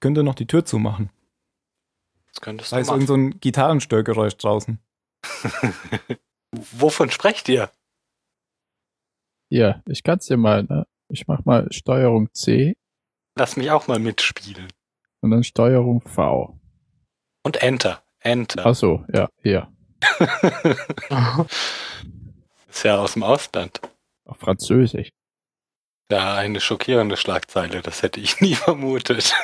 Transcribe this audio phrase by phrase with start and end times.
[0.00, 1.10] könnte noch die Tür zumachen.
[2.32, 3.06] Das könntest Da du ist irgend machen.
[3.06, 4.78] so ein Gitarrenstörgeräusch draußen.
[6.72, 7.70] Wovon sprecht ihr?
[9.48, 10.86] Ja, ich kann's dir mal, ne?
[11.08, 12.76] Ich mach mal Steuerung C
[13.36, 14.68] Lass mich auch mal mitspielen.
[15.20, 16.58] und dann Steuerung V.
[17.42, 18.02] Und Enter.
[18.20, 18.66] Enter.
[18.66, 19.72] Ach so, ja, hier.
[22.68, 23.80] Ist ja aus dem Ausland.
[24.26, 25.10] Auf Französisch.
[26.10, 27.82] Ja, eine schockierende Schlagzeile.
[27.82, 29.34] Das hätte ich nie vermutet.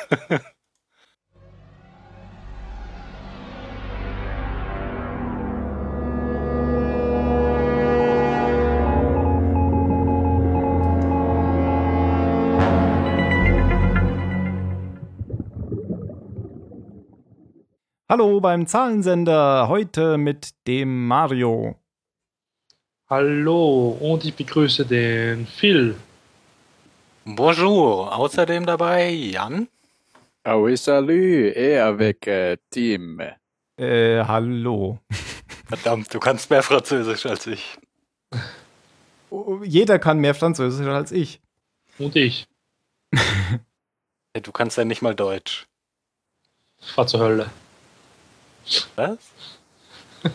[18.09, 21.75] Hallo beim Zahlensender, heute mit dem Mario.
[23.09, 25.97] Hallo und ich begrüße den Phil.
[27.25, 28.15] Bonjour.
[28.15, 29.67] Außerdem dabei Jan.
[30.45, 32.21] Ah oui, salut, et avec
[32.69, 33.19] Tim.
[33.75, 34.99] Äh, hallo.
[35.67, 37.77] Verdammt, du kannst mehr Französisch als ich.
[39.29, 41.41] Oh, Jeder kann mehr Französisch als ich.
[41.99, 42.47] Und ich.
[44.43, 45.65] Du kannst ja nicht mal Deutsch.
[46.79, 47.49] Fahr zur Hölle.
[48.95, 49.17] Was?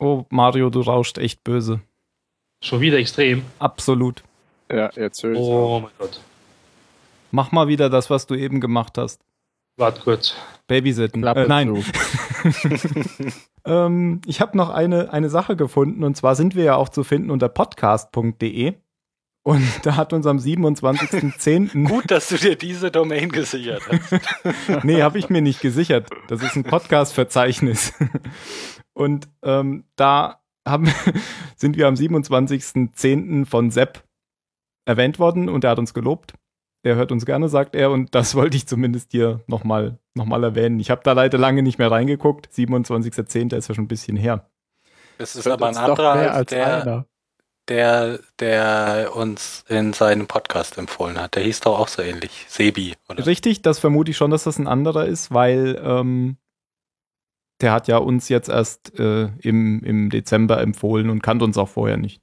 [0.00, 1.80] Oh, Mario, du rauscht echt böse.
[2.62, 3.44] Schon wieder extrem.
[3.58, 4.22] Absolut.
[4.70, 5.76] Ja, jetzt höre ich's auch.
[5.76, 6.20] Oh mein Gott.
[7.32, 9.20] Mach mal wieder das, was du eben gemacht hast.
[9.76, 10.36] Warte kurz.
[10.68, 11.24] Babysitten.
[11.24, 11.84] Äh, nein.
[13.68, 17.04] Ähm, ich habe noch eine, eine Sache gefunden und zwar sind wir ja auch zu
[17.04, 18.74] finden unter podcast.de
[19.48, 21.88] und da hat uns am 27.10.
[21.88, 24.84] Gut, dass du dir diese Domain gesichert hast.
[24.84, 26.10] nee, habe ich mir nicht gesichert.
[26.28, 27.94] Das ist ein Podcast-Verzeichnis.
[28.92, 30.92] Und ähm, da haben,
[31.56, 33.46] sind wir am 27.10.
[33.46, 34.04] von Sepp
[34.84, 36.34] erwähnt worden und er hat uns gelobt.
[36.82, 40.42] Er hört uns gerne, sagt er, und das wollte ich zumindest hier nochmal noch mal
[40.42, 40.80] erwähnen.
[40.80, 42.48] Ich habe da leider lange nicht mehr reingeguckt.
[42.48, 43.54] 27.10.
[43.56, 44.50] ist ja schon ein bisschen her.
[45.16, 47.06] Das ist Hört aber ein anderer als der, einer.
[47.68, 51.34] Der, der uns in seinem Podcast empfohlen hat.
[51.34, 52.46] Der hieß doch auch so ähnlich.
[52.48, 53.26] Sebi, oder?
[53.26, 56.36] Richtig, das vermute ich schon, dass das ein anderer ist, weil ähm,
[57.60, 61.68] der hat ja uns jetzt erst äh, im, im Dezember empfohlen und kannte uns auch
[61.68, 62.22] vorher nicht.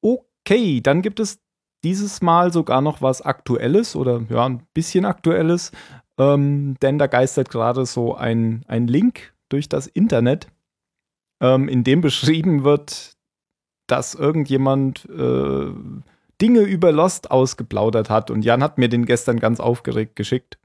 [0.00, 1.40] Okay, dann gibt es
[1.82, 5.72] dieses Mal sogar noch was Aktuelles oder ja, ein bisschen Aktuelles,
[6.18, 10.48] ähm, denn da geistert gerade so ein, ein Link durch das Internet,
[11.44, 13.12] ähm, in dem beschrieben wird,
[13.86, 15.72] dass irgendjemand äh,
[16.40, 18.30] Dinge über Lost ausgeplaudert hat.
[18.30, 20.58] Und Jan hat mir den gestern ganz aufgeregt geschickt.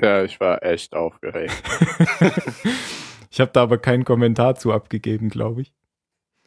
[0.00, 1.54] Ja, ich war echt aufgeregt.
[3.30, 5.72] ich habe da aber keinen Kommentar zu abgegeben, glaube ich.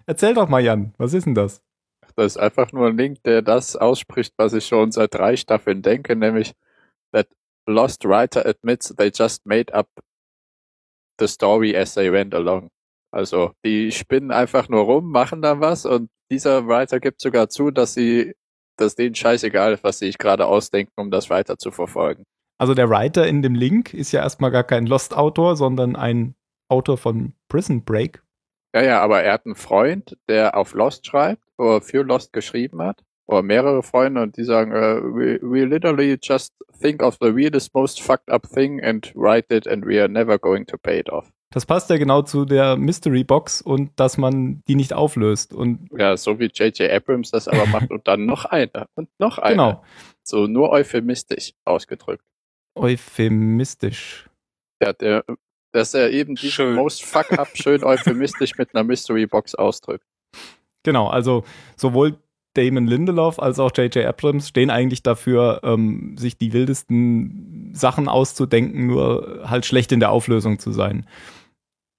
[0.06, 1.63] Erzähl doch mal, Jan, was ist denn das?
[2.16, 5.81] Das ist einfach nur ein Link, der das ausspricht, was ich schon seit drei Staffeln
[5.81, 6.53] denke, nämlich
[7.13, 7.28] that
[7.66, 9.88] Lost Writer admits they just made up
[11.18, 12.69] the story as they went along.
[13.11, 17.71] Also die spinnen einfach nur rum, machen dann was und dieser Writer gibt sogar zu,
[17.71, 18.33] dass sie,
[18.77, 22.23] dass denen scheißegal ist, was sie sich gerade ausdenken, um das weiter zu verfolgen.
[22.59, 26.35] Also der Writer in dem Link ist ja erstmal gar kein Lost-Autor, sondern ein
[26.67, 28.21] Autor von Prison Break.
[28.75, 32.81] Ja, ja, aber er hat einen Freund, der auf Lost schreibt oder für Lost geschrieben
[32.81, 33.03] hat.
[33.25, 37.73] Oder mehrere Freunde und die sagen, uh, we, we literally just think of the weirdest,
[37.73, 41.09] most fucked up thing and write it and we are never going to pay it
[41.09, 41.31] off.
[41.51, 45.51] Das passt ja genau zu der Mystery Box und dass man die nicht auflöst.
[45.53, 46.91] Und Ja, so wie J.J.
[46.91, 49.53] Abrams das aber macht und dann noch eine und noch eine.
[49.55, 49.83] genau,
[50.23, 52.23] So nur euphemistisch ausgedrückt.
[52.75, 54.29] euphemistisch.
[54.81, 55.23] Ja, der,
[55.73, 56.75] dass er eben diesen Schön.
[56.75, 60.05] most fuck up schön euphemistisch mit einer Mystery Box ausdrückt.
[60.83, 61.43] Genau, also
[61.75, 62.17] sowohl
[62.55, 64.05] Damon Lindelof als auch J.J.
[64.05, 70.11] Abrams stehen eigentlich dafür, ähm, sich die wildesten Sachen auszudenken, nur halt schlecht in der
[70.11, 71.05] Auflösung zu sein.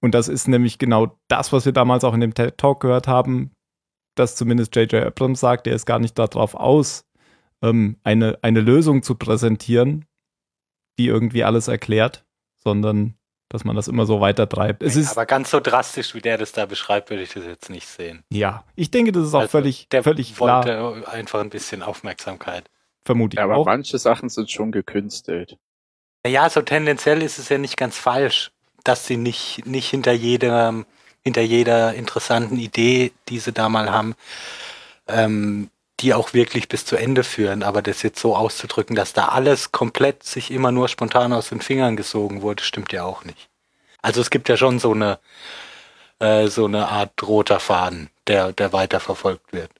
[0.01, 3.07] Und das ist nämlich genau das, was wir damals auch in dem TED Talk gehört
[3.07, 3.51] haben,
[4.15, 5.05] dass zumindest J.J.
[5.05, 7.05] Abrams sagt, er ist gar nicht darauf aus,
[7.61, 10.05] ähm, eine, eine Lösung zu präsentieren,
[10.97, 12.25] die irgendwie alles erklärt,
[12.57, 13.15] sondern
[13.49, 14.81] dass man das immer so weitertreibt.
[14.81, 17.69] Es ist, aber ganz so drastisch, wie der das da beschreibt, würde ich das jetzt
[17.69, 18.23] nicht sehen.
[18.31, 21.83] ja, ich denke, das ist auch Also, völlig, Der völlig klar, wollte einfach ein bisschen
[21.83, 22.69] Aufmerksamkeit.
[23.05, 23.65] vermute ich Ja, aber auch.
[23.65, 25.57] manche Sachen sind schon gekünstelt.
[26.23, 28.51] Naja, so tendenziell ist es ja nicht ganz falsch,
[28.83, 30.85] dass sie nicht, nicht hinter jedem,
[31.23, 34.15] hinter jeder interessanten Idee, die sie da mal haben,
[35.07, 35.69] ähm,
[35.99, 37.63] die auch wirklich bis zu Ende führen.
[37.63, 41.61] Aber das jetzt so auszudrücken, dass da alles komplett sich immer nur spontan aus den
[41.61, 43.49] Fingern gesogen wurde, stimmt ja auch nicht.
[44.01, 45.19] Also es gibt ja schon so eine,
[46.19, 49.71] äh, so eine Art roter Faden, der, der weiter verfolgt wird.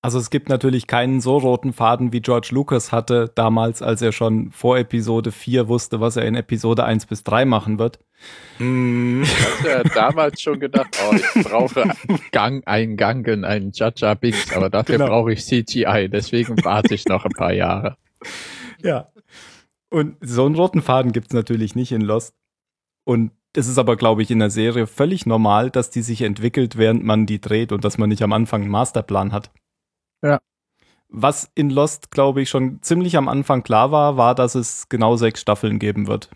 [0.00, 4.12] Also es gibt natürlich keinen so roten Faden, wie George Lucas hatte damals, als er
[4.12, 7.98] schon vor Episode 4 wusste, was er in Episode 1 bis 3 machen wird.
[8.58, 9.24] Hm.
[9.62, 11.90] Du ja damals schon gedacht, oh, ich brauche
[12.30, 15.08] Gang, einen Gang in einen Jaja Binks, aber dafür Genau.
[15.10, 17.96] brauche ich CGI, deswegen warte ich noch ein paar Jahre.
[18.80, 19.08] Ja.
[19.90, 22.34] Und so einen roten Faden gibt es natürlich nicht in Lost.
[23.04, 26.76] Und es ist aber, glaube ich, in der Serie völlig normal, dass die sich entwickelt,
[26.76, 29.50] während man die dreht und dass man nicht am Anfang einen Masterplan hat.
[30.22, 30.40] Ja.
[31.08, 35.16] Was in Lost, glaube ich, schon ziemlich am Anfang klar war, war, dass es genau
[35.16, 36.30] sechs Staffeln geben wird.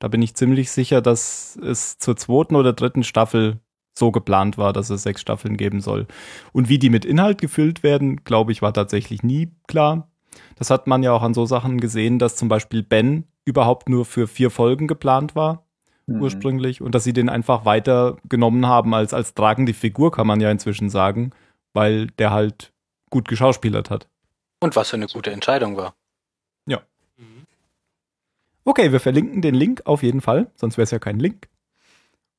[0.00, 3.60] Da bin ich ziemlich sicher, dass es zur zweiten oder dritten Staffel
[3.98, 6.06] so geplant war, dass es sechs Staffeln geben soll.
[6.52, 10.10] Und wie die mit Inhalt gefüllt werden, glaube ich, war tatsächlich nie klar.
[10.56, 14.04] Das hat man ja auch an so Sachen gesehen, dass zum Beispiel Ben überhaupt nur
[14.04, 15.64] für vier Folgen geplant war,
[16.06, 16.22] Mhm.
[16.22, 20.40] ursprünglich, und dass sie den einfach weiter genommen haben als, als tragende Figur, kann man
[20.40, 21.32] ja inzwischen sagen,
[21.72, 22.72] weil der halt
[23.10, 24.08] gut geschauspielert hat.
[24.60, 25.94] Und was für eine gute Entscheidung war.
[27.20, 27.46] Mhm.
[28.64, 31.48] Okay, wir verlinken den Link auf jeden Fall, sonst wäre es ja kein Link.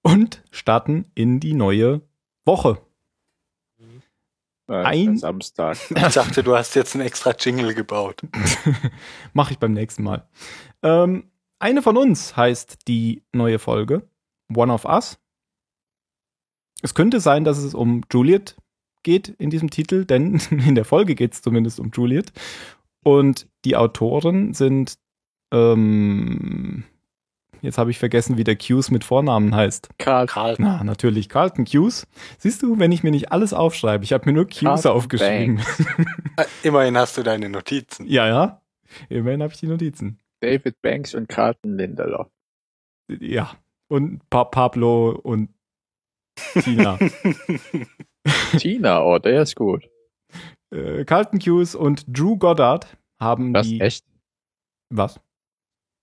[0.04, 2.02] Und starten in die neue
[2.46, 2.82] Woche.
[4.70, 5.78] Ja, Ein- Samstag.
[5.90, 8.22] Ich dachte, du hast jetzt einen extra Jingle gebaut.
[9.34, 10.28] Mache ich beim nächsten Mal.
[10.84, 14.08] Ähm, eine von uns heißt die neue Folge
[14.56, 15.20] One of Us.
[16.82, 18.56] Es könnte sein, dass es um Juliet
[19.04, 22.32] geht in diesem Titel, denn in der Folge geht es zumindest um Juliet.
[23.04, 24.96] Und die Autoren sind,
[25.54, 26.84] ähm,
[27.62, 29.90] jetzt habe ich vergessen, wie der Hughes mit Vornamen heißt.
[29.98, 30.56] Karl Karl.
[30.60, 32.08] Na, natürlich, Carlton Hughes.
[32.38, 35.62] Siehst du, wenn ich mir nicht alles aufschreibe, ich habe mir nur Hughes Carlton aufgeschrieben.
[36.38, 38.08] Äh, Immerhin hast du deine Notizen.
[38.08, 38.62] ja, ja.
[39.08, 40.20] Immerhin habe ich die Notizen.
[40.42, 42.28] David Banks und Carlton Lindelof.
[43.20, 43.52] Ja.
[43.88, 45.50] Und pa Pablo und
[46.64, 46.98] Tina.
[48.58, 49.88] Tina, oh, der ist gut.
[50.72, 53.80] äh, Carlton Hughes und Drew Goddard haben Was, die.
[53.82, 54.06] echt?
[54.90, 55.20] Was?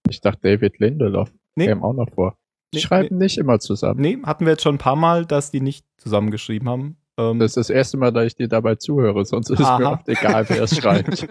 [0.09, 1.33] Ich dachte David Lindelof.
[1.57, 1.67] Nee.
[1.67, 2.37] Käme auch noch vor.
[2.73, 4.01] Die Nee, schreiben nicht immer zusammen.
[4.01, 6.97] Nee, hatten wir jetzt schon ein paar Mal, dass die nicht zusammengeschrieben haben.
[7.17, 9.79] Ähm, Das ist das erste Mal, dass ich dir dabei zuhöre, sonst ist Aha.
[9.79, 11.27] mir oft egal, wer es schreibt.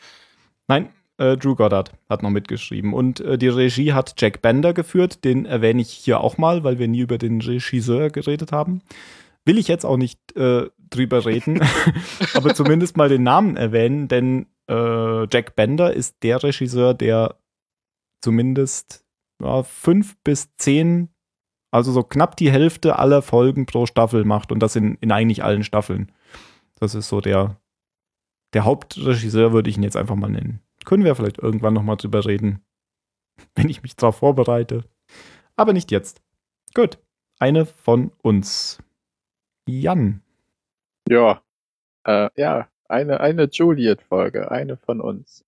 [0.68, 0.88] Nein,
[1.18, 2.92] äh, Drew Goddard hat noch mitgeschrieben.
[2.92, 5.24] Und äh, die Regie hat Jack Bender geführt.
[5.24, 8.82] Den erwähne ich hier auch mal, weil wir nie über den Regisseur geredet haben.
[9.44, 11.60] Will ich jetzt auch nicht äh, drüber reden,
[12.34, 17.38] aber zumindest mal den Namen erwähnen, denn äh, Jack Bender ist der Regisseur, der
[18.22, 19.04] zumindest
[19.42, 21.10] ja, fünf bis zehn,
[21.70, 25.44] also so knapp die Hälfte aller Folgen pro Staffel macht und das in, in eigentlich
[25.44, 26.12] allen Staffeln.
[26.80, 27.60] Das ist so der,
[28.54, 30.60] der Hauptregisseur, würde ich ihn jetzt einfach mal nennen.
[30.84, 32.64] Können wir vielleicht irgendwann nochmal drüber reden,
[33.54, 34.84] wenn ich mich darauf vorbereite.
[35.56, 36.22] Aber nicht jetzt.
[36.74, 36.98] Gut.
[37.38, 38.78] Eine von uns.
[39.66, 40.22] Jan.
[41.08, 41.42] Ja.
[42.06, 45.44] Äh, ja, eine, eine Juliet-Folge, eine von uns.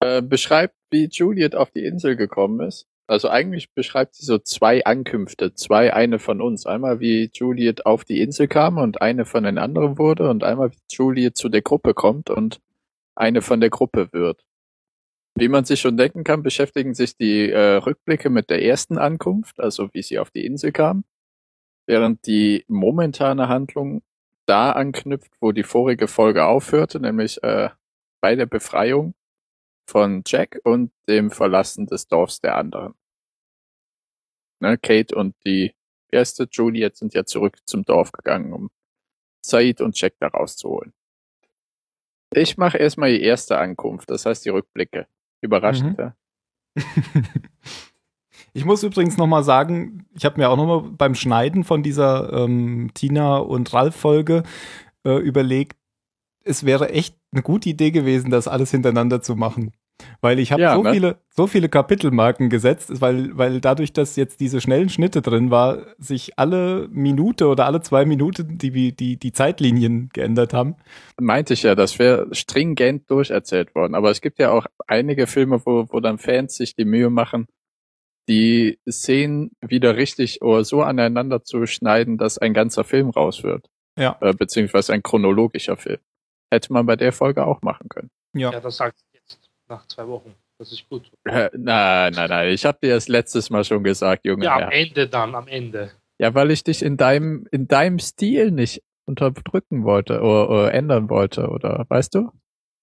[0.00, 2.86] Äh, beschreibt, wie Juliet auf die Insel gekommen ist.
[3.06, 6.66] Also eigentlich beschreibt sie so zwei Ankünfte, zwei eine von uns.
[6.66, 10.72] Einmal wie Juliet auf die Insel kam und eine von den anderen wurde und einmal
[10.72, 12.60] wie Juliet zu der Gruppe kommt und
[13.14, 14.44] eine von der Gruppe wird.
[15.36, 19.60] Wie man sich schon denken kann, beschäftigen sich die äh, Rückblicke mit der ersten Ankunft,
[19.60, 21.04] also wie sie auf die Insel kam,
[21.86, 24.02] während die momentane Handlung
[24.46, 27.70] da anknüpft, wo die vorige Folge aufhörte, nämlich äh,
[28.20, 29.14] bei der Befreiung
[29.88, 32.94] von Jack und dem Verlassen des Dorfs der anderen.
[34.60, 35.74] Ne, Kate und die
[36.08, 38.70] erste Juliet sind ja zurück zum Dorf gegangen, um
[39.44, 40.92] Said und Jack da rauszuholen.
[42.34, 45.06] Ich mache erstmal die erste Ankunft, das heißt die Rückblicke.
[45.42, 46.04] Überraschend, Mhm.
[46.04, 46.16] ja?
[48.56, 52.92] Ich muss übrigens nochmal sagen, ich habe mir auch nochmal beim Schneiden von dieser ähm,
[52.94, 54.44] Tina und Ralf-Folge
[55.04, 55.76] äh, überlegt,
[56.44, 59.72] es wäre echt eine gute Idee gewesen, das alles hintereinander zu machen.
[60.20, 60.92] Weil ich habe Ja, so, ne?
[60.92, 65.78] viele, so viele Kapitelmarken gesetzt, weil, weil dadurch, dass jetzt diese schnellen Schnitte drin war,
[65.98, 70.76] sich alle Minute oder alle zwei Minuten die, die, die Zeitlinien geändert haben.
[71.20, 73.94] Meinte ich ja, das wäre stringent durcherzählt worden.
[73.94, 77.46] Aber es gibt ja auch einige Filme, wo, wo dann Fans sich die Mühe machen,
[78.28, 83.68] die Szenen wieder richtig oder so aneinander zu schneiden, dass ein ganzer Film raus wird.
[83.98, 84.16] Ja.
[84.20, 86.00] Äh, beziehungsweise ein chronologischer Film.
[86.50, 88.10] Hätte man bei der Folge auch machen können.
[88.34, 88.50] Ja.
[88.52, 89.38] Ja, das sagt sie jetzt
[89.68, 90.34] nach zwei Wochen.
[90.58, 91.10] Das ist gut.
[91.24, 92.48] Äh, nein, nein, nein.
[92.48, 94.44] Ich habe dir das letztes Mal schon gesagt, Junge.
[94.44, 95.90] Ja, Ja, am Ende dann, am Ende.
[96.18, 101.10] ja weil ich dich in deinem, in deinem Stil nicht unterdrücken wollte oder, oder ändern
[101.10, 102.30] wollte, oder weißt du?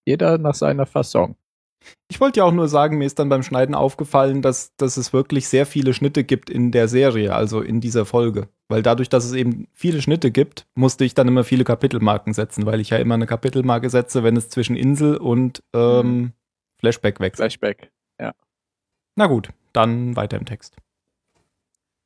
[0.06, 1.36] Jeder nach seiner Fasson.
[2.10, 5.14] Ich wollte ja auch nur sagen, mir ist dann beim Schneiden aufgefallen, dass, dass es
[5.14, 8.50] wirklich sehr viele Schnitte gibt in der Serie, also in dieser Folge.
[8.68, 12.66] Weil dadurch, dass es eben viele Schnitte gibt, musste ich dann immer viele Kapitelmarken setzen,
[12.66, 16.32] weil ich ja immer eine Kapitelmarke setze, wenn es zwischen Insel und ähm, Mhm.
[16.80, 17.38] Flashback wechselt.
[17.38, 17.92] Flashback.
[19.18, 20.78] Na gut, dann weiter im Text.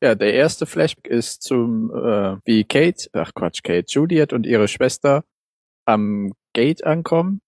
[0.01, 4.67] Ja, der erste Flashback ist zum, äh, wie Kate, ach Quatsch, Kate, Juliet und ihre
[4.67, 5.23] Schwester
[5.85, 7.41] am Gate ankommen,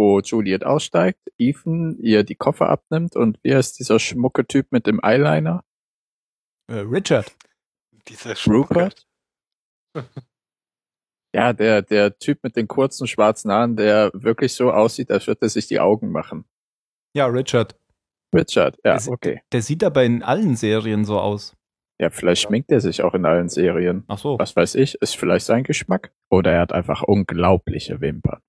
[0.00, 4.86] wo Juliet aussteigt, Ethan ihr die Koffer abnimmt und wie heißt dieser schmucke Typ mit
[4.86, 5.62] dem Eyeliner?
[6.68, 7.36] Äh, Richard.
[8.08, 8.34] Dieser.
[8.46, 9.06] Rupert?
[11.32, 15.42] Ja, der, der Typ mit den kurzen schwarzen Haaren, der wirklich so aussieht, als würde
[15.42, 16.44] er sich die Augen machen.
[17.14, 17.76] Ja, Richard.
[18.34, 19.40] Richard, ja, Es- okay.
[19.52, 21.56] Der sieht aber in allen Serien so aus.
[22.00, 24.02] Ja, vielleicht schminkt er sich auch in allen Serien.
[24.08, 24.38] Ach so.
[24.40, 26.12] was weiß ich, ist vielleicht sein Geschmack.
[26.30, 28.40] Oder er hat einfach unglaubliche Wimpern.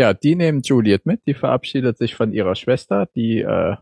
[0.00, 3.76] Ja, die nehmen Juliet mit, die verabschiedet sich von ihrer Schwester, die äh,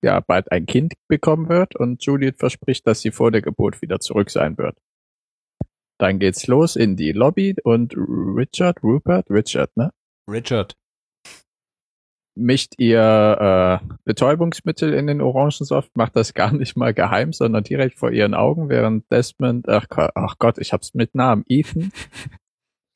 [0.00, 3.98] ja bald ein Kind bekommen wird und Juliet verspricht, dass sie vor der Geburt wieder
[3.98, 4.78] zurück sein wird.
[5.98, 9.90] Dann geht's los in die Lobby und Richard, Rupert, Richard, ne?
[10.30, 10.76] Richard.
[12.38, 17.98] mischt ihr äh, Betäubungsmittel in den Orangensaft, macht das gar nicht mal geheim, sondern direkt
[17.98, 21.90] vor ihren Augen, während Desmond, ach, ach Gott, ich hab's mit Namen, Ethan,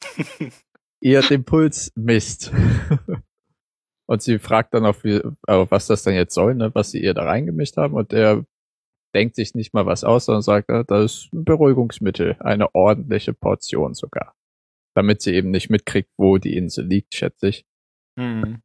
[1.07, 2.53] ihr den Puls misst.
[4.07, 7.15] und sie fragt dann auch, wie, was das denn jetzt soll, ne, was sie ihr
[7.15, 8.45] da reingemischt haben und der
[9.15, 13.95] denkt sich nicht mal was aus, sondern sagt, das ist ein Beruhigungsmittel, eine ordentliche Portion
[13.95, 14.35] sogar.
[14.95, 17.65] Damit sie eben nicht mitkriegt, wo die Insel liegt, schätze ich.
[18.19, 18.63] Hm.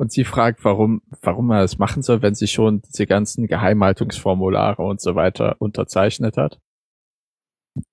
[0.00, 4.82] Und sie fragt, warum, warum er das machen soll, wenn sie schon diese ganzen Geheimhaltungsformulare
[4.82, 6.60] und so weiter unterzeichnet hat.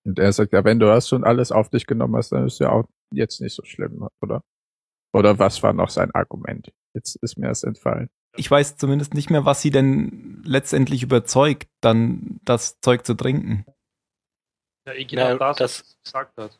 [0.05, 2.59] Und er sagt, ja, wenn du das schon alles auf dich genommen hast, dann ist
[2.59, 4.41] ja auch jetzt nicht so schlimm, oder?
[5.13, 6.71] Oder was war noch sein Argument?
[6.93, 8.09] Jetzt ist mir das entfallen.
[8.37, 13.65] Ich weiß zumindest nicht mehr, was sie denn letztendlich überzeugt, dann das Zeug zu trinken.
[14.87, 16.59] Ja, genau Ja, das, das- was sie gesagt hat.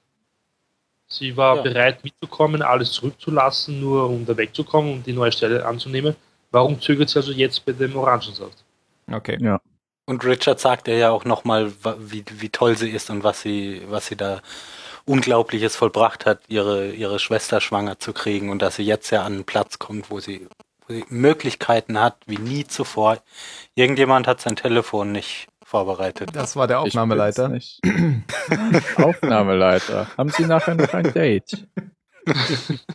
[1.08, 1.62] Sie war Ja.
[1.62, 6.16] bereit mitzukommen, alles zurückzulassen, nur um da wegzukommen und die neue Stelle anzunehmen.
[6.52, 8.64] Warum zögert sie also jetzt bei dem Orangensaft?
[9.12, 9.38] Okay.
[10.08, 14.08] Und Richard sagt ja auch nochmal, wie, wie toll sie ist und was sie, was
[14.08, 14.42] sie da
[15.06, 19.34] Unglaubliches vollbracht hat, ihre, ihre Schwester schwanger zu kriegen und dass sie jetzt ja an
[19.34, 20.48] einen Platz kommt, wo sie,
[20.88, 23.18] wo sie Möglichkeiten hat, wie nie zuvor.
[23.76, 26.32] Irgendjemand hat sein Telefon nicht vorbereitet.
[26.36, 27.50] Das war der Aufnahmeleiter.
[27.50, 27.82] nicht.
[28.98, 30.08] Aufnahmeleiter.
[30.18, 31.68] Haben Sie nachher noch ein Date?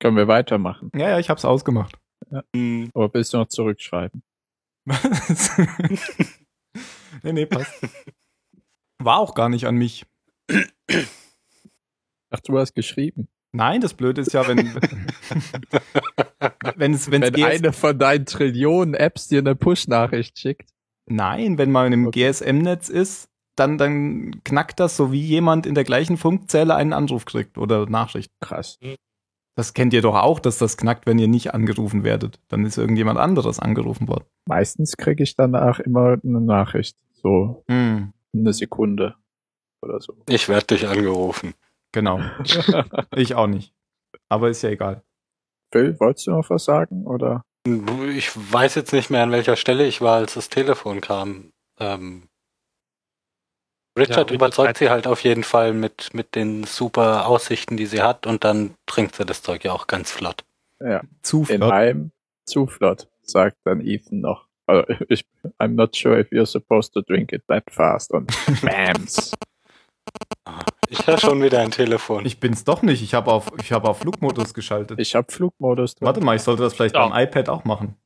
[0.00, 0.90] Können wir weitermachen?
[0.94, 1.96] Ja, ja, ich hab's ausgemacht.
[2.54, 4.22] Hm, Oder willst du noch zurückschreiben?
[4.86, 5.56] Was?
[7.22, 7.72] nee, nee, passt.
[8.98, 10.04] War auch gar nicht an mich.
[12.30, 13.28] Ach, du hast geschrieben.
[13.52, 14.58] Nein, das Blöde ist ja, wenn
[16.76, 20.70] wenn es wenn es Wenn GS eine von deinen Trillionen Apps dir eine Push-Nachricht schickt.
[21.06, 22.30] Nein, wenn man im Okay.
[22.30, 27.24] GSM-Netz ist, dann dann knackt das so wie jemand in der gleichen Funkzelle einen Anruf
[27.26, 28.32] kriegt oder Nachricht.
[28.40, 28.78] Krass.
[29.56, 32.40] Das kennt ihr doch auch, dass das knackt, wenn ihr nicht angerufen werdet.
[32.48, 34.24] Dann ist irgendjemand anderes angerufen worden.
[34.48, 36.96] Meistens kriege ich danach immer eine Nachricht.
[37.22, 39.14] So Hm, eine Sekunde
[39.84, 40.16] oder so.
[40.28, 41.54] ich werde dich angerufen.
[41.92, 42.20] genau.
[43.16, 43.72] Ich auch nicht.
[44.28, 45.02] Aber ist ja egal.
[45.72, 47.06] Phil, wolltest du noch was sagen?
[47.06, 47.42] Oder?
[48.14, 51.52] Ich weiß jetzt nicht mehr, an welcher Stelle ich war, als das Telefon kam.
[51.78, 52.28] Ähm,
[53.96, 58.02] Richard Richard überzeugt sie halt auf jeden Fall mit, mit den super Aussichten, die sie
[58.02, 60.44] hat und dann trinkt sie das Zeug ja auch ganz flott.
[60.80, 61.72] Ja, Zu in flott.
[61.72, 62.10] einem
[62.44, 64.46] zu flott, sagt dann Ethan noch.
[64.66, 65.24] Also ich,
[65.58, 68.12] I'm not sure if you're supposed to drink it that fast.
[68.12, 68.30] Und
[68.62, 69.32] Bams.
[70.88, 72.24] Ich höre schon wieder ein Telefon.
[72.26, 73.02] Ich bin's doch nicht.
[73.02, 74.98] Ich habe auf, ich hab auf Flugmodus geschaltet.
[75.00, 76.06] Ich habe Flugmodus drin.
[76.06, 77.08] Warte mal, ich sollte das vielleicht Ja.
[77.08, 77.96] beim iPad auch machen.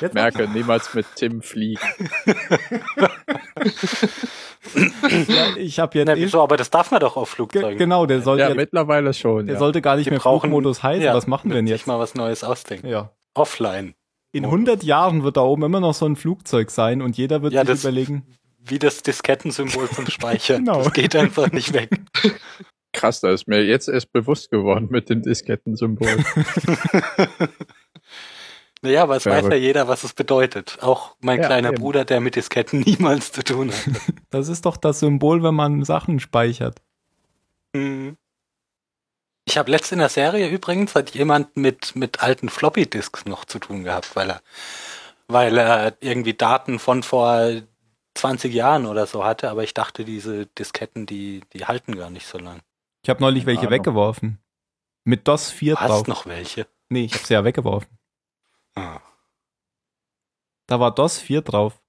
[0.00, 1.80] Jetzt Merke, niemals mit Tim fliegen.
[5.28, 6.40] Ja, ich habe jetzt Na, eh, wieso?
[6.42, 7.78] Aber das darf man doch auf ge Flugzeugen.
[7.78, 9.46] genau, der soll Ja, ja, mittlerweile schon.
[9.46, 9.58] der Ja.
[9.58, 11.02] sollte gar nicht Wir mehr brauchen- Flugmodus heißen.
[11.02, 11.86] Ja, Was machen wir denn sich jetzt?
[11.86, 12.86] mal was Neues ausdenken.
[12.88, 13.10] Ja.
[13.34, 13.94] Offline.
[14.32, 17.52] In 100 Jahren wird da oben immer noch so ein Flugzeug sein und jeder wird
[17.52, 18.26] Ja, sich das- überlegen,
[18.64, 20.64] Wie das Diskettensymbol zum Speichern.
[20.64, 20.84] Genau.
[20.84, 21.90] Das geht einfach nicht weg.
[22.92, 26.24] Krass, da ist mir jetzt erst bewusst geworden mit dem Diskettensymbol.
[28.84, 29.62] Naja, aber es weiß ja Verrückt.
[29.62, 30.78] jeder, was es bedeutet.
[30.80, 31.80] Auch mein Ja, kleiner eben.
[31.80, 33.78] Bruder, der mit Disketten niemals zu tun hat.
[34.30, 36.82] das ist doch das Symbol, wenn man Sachen speichert.
[37.72, 38.16] Mhm.
[39.44, 43.60] Ich habe letzt in der Serie übrigens hat jemand mit, mit alten Floppy-Disks noch zu
[43.60, 44.42] tun gehabt, weil er,
[45.28, 47.50] weil er irgendwie Daten von vor
[48.14, 52.26] 20 Jahren oder so hatte, aber ich dachte, diese Disketten, die, die halten gar nicht
[52.26, 52.60] so lang.
[53.02, 53.72] Ich habe neulich Keine welche Ahnung.
[53.72, 54.38] weggeworfen.
[55.04, 56.06] Mit DOS 4 Du hast drauf.
[56.06, 56.66] noch welche.
[56.88, 57.98] Nee, ich habe sie ja weggeworfen.
[58.74, 59.00] Ah.
[60.66, 61.80] Da war DOS 4 drauf.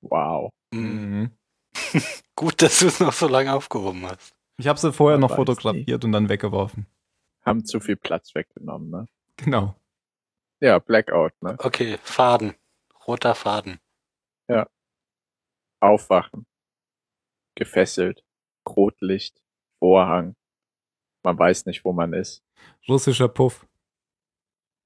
[0.00, 0.50] Wow.
[0.72, 0.80] Mhm.
[1.20, 1.30] Mhm.
[2.36, 4.34] Gut, dass du es noch so lange aufgehoben hast.
[4.58, 6.86] Ich habe sie vorher Man noch fotografiert und dann weggeworfen.
[7.44, 9.06] Haben zu viel Platz weggenommen, ne?
[9.36, 9.74] Genau.
[10.60, 11.56] Ja, Blackout, ne?
[11.58, 12.54] Okay, Faden.
[13.06, 13.78] Roter Faden.
[15.80, 16.46] Aufwachen.
[17.54, 18.24] Gefesselt.
[18.68, 19.40] Rotlicht.
[19.78, 20.34] Vorhang.
[21.24, 22.42] Man weiß nicht, wo man ist.
[22.88, 23.66] Russischer Puff.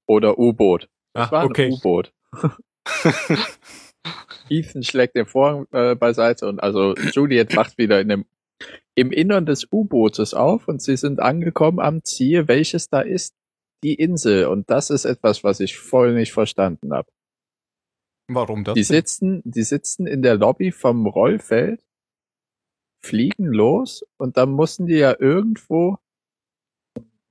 [0.07, 0.89] Oder U-Boot.
[1.13, 1.71] Ah, War ein okay.
[1.71, 2.13] U-Boot.
[4.49, 8.25] Ethan schlägt den Vorhang äh, beiseite und also Juliet wacht wieder in dem,
[8.95, 13.35] im Innern des U-Bootes auf und sie sind angekommen am Ziel, welches da ist.
[13.83, 14.47] Die Insel.
[14.47, 17.09] Und das ist etwas, was ich voll nicht verstanden habe.
[18.27, 18.73] Warum das?
[18.75, 21.83] Die sitzen, die sitzen in der Lobby vom Rollfeld,
[23.01, 25.97] fliegen los und dann mussten die ja irgendwo.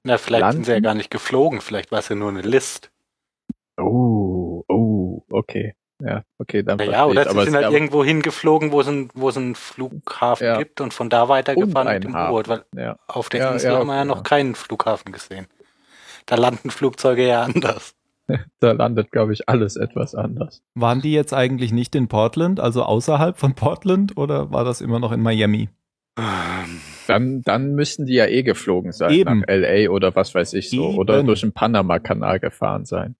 [0.04, 0.84] Na, vielleicht sind sie ja Landen?
[0.84, 1.60] gar nicht geflogen.
[1.60, 2.90] Vielleicht war es ja nur eine List.
[3.80, 5.74] Oh, oh, okay.
[6.04, 9.28] Ja, okay, dann Ja, oder sie sind halt aber- irgendwo hingeflogen, wo es einen, wo
[9.28, 10.58] es einen Flughafen Ja.
[10.58, 13.72] gibt und von da weitergefahren Und mit dem U-Boot, weil ja, auf der Ja, Insel
[13.72, 14.22] ja, haben wir ja noch ja.
[14.24, 15.46] keinen Flughafen gesehen.
[16.26, 17.42] Da landen Flugzeuge ja
[17.74, 17.94] anders.
[18.60, 20.62] da landet, glaube ich, alles etwas anders.
[20.74, 24.98] Waren die jetzt eigentlich nicht in Portland, also außerhalb von Portland, oder war das immer
[24.98, 25.68] noch in Miami?
[26.18, 29.40] Ähm, Dann, dann müssen die ja eh geflogen sein Eben.
[29.40, 30.90] nach LA oder was weiß ich so.
[30.90, 30.98] Eben.
[30.98, 33.16] Oder durch den Panama-Kanal gefahren sein.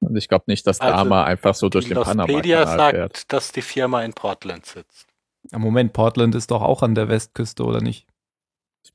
[0.00, 2.68] Und ich glaube nicht, dass Also, Dama einfach so durch den Panama-Kanal fährt.
[3.16, 5.06] sagt, dass die Firma in Portland sitzt.
[5.52, 8.07] Ja, Moment, Portland ist doch auch an der Westküste, oder nicht?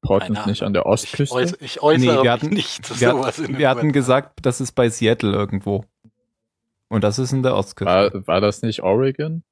[0.01, 1.35] Portland Keine nicht an der Ich, Ostküste?
[1.35, 3.91] äuß, ich äußere Nee, wir mich hatten- nicht zu Wir, sowas in den wir hatten
[3.91, 5.85] gesagt, das ist bei Seattle irgendwo.
[6.89, 7.91] Und das ist in der Ostküste.
[7.93, 9.43] war, war das nicht Oregon?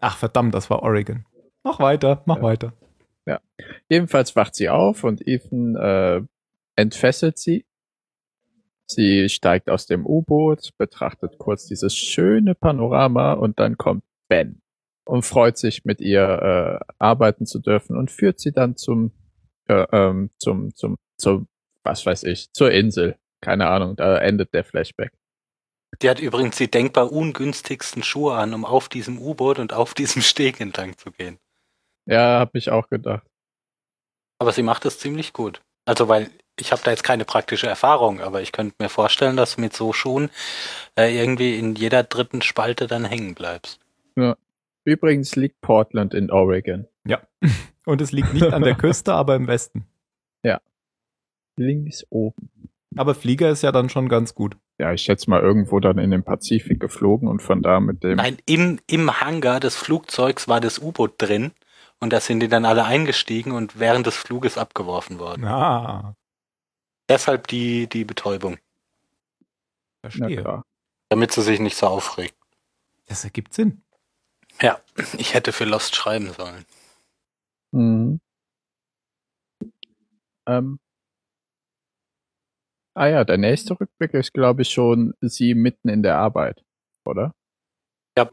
[0.00, 1.24] Ach verdammt, das war Oregon.
[1.64, 2.42] Mach weiter, mach Ja.
[2.42, 2.72] weiter.
[3.90, 6.22] Jedenfalls wacht sie auf und Ethan äh,
[6.76, 7.66] entfesselt sie.
[8.86, 14.62] Sie steigt aus dem U-Boot, betrachtet kurz dieses schöne Panorama und dann kommt Ben
[15.04, 19.12] und freut sich mit ihr äh, arbeiten zu dürfen und führt sie dann zum
[19.68, 21.48] äh, ähm, zum zum zum
[21.82, 23.16] was weiß ich zur Insel.
[23.40, 25.12] Keine Ahnung, da endet der Flashback.
[26.02, 30.22] Die hat übrigens die denkbar ungünstigsten Schuhe an, um auf diesem U-Boot und auf diesem
[30.22, 31.38] Steg entlang zu gehen.
[32.06, 33.26] Ja, hab ich auch gedacht.
[34.38, 35.60] Aber sie macht das ziemlich gut.
[35.84, 39.56] Also, weil ich habe da jetzt keine praktische Erfahrung, aber ich könnte mir vorstellen, dass
[39.56, 40.30] du mit so Schuhen
[40.96, 43.80] äh, irgendwie in jeder dritten Spalte dann hängen bleibst.
[44.88, 46.86] Übrigens liegt Portland in Oregon.
[47.06, 47.20] Ja.
[47.88, 49.86] Und es liegt nicht an der Küste, aber im Westen.
[51.56, 52.50] Links oben.
[52.94, 54.56] Aber Flieger ist ja dann schon ganz gut.
[54.78, 58.16] Ja, ich schätze mal irgendwo dann in den Pazifik geflogen und von da mit dem.
[58.16, 61.50] Nein, im, im Hangar des Flugzeugs war das U-Boot drin
[61.98, 65.46] und da sind die dann alle eingestiegen und während des Fluges abgeworfen worden.
[65.46, 66.14] Ah,
[67.08, 68.58] Deshalb die, die Betäubung,
[70.02, 70.62] verstehe.
[71.08, 72.36] damit sie sich nicht so aufregt.
[73.06, 73.82] Das ergibt Sinn.
[74.60, 74.78] Ja,
[75.18, 76.64] ich hätte für Lost schreiben sollen.
[77.72, 78.18] Mhm.
[80.46, 80.78] Ähm.
[82.96, 86.64] Ah ja, der nächste Rückblick ist, glaube ich, schon sie mitten in der Arbeit,
[87.06, 87.32] oder?
[88.18, 88.30] Ja.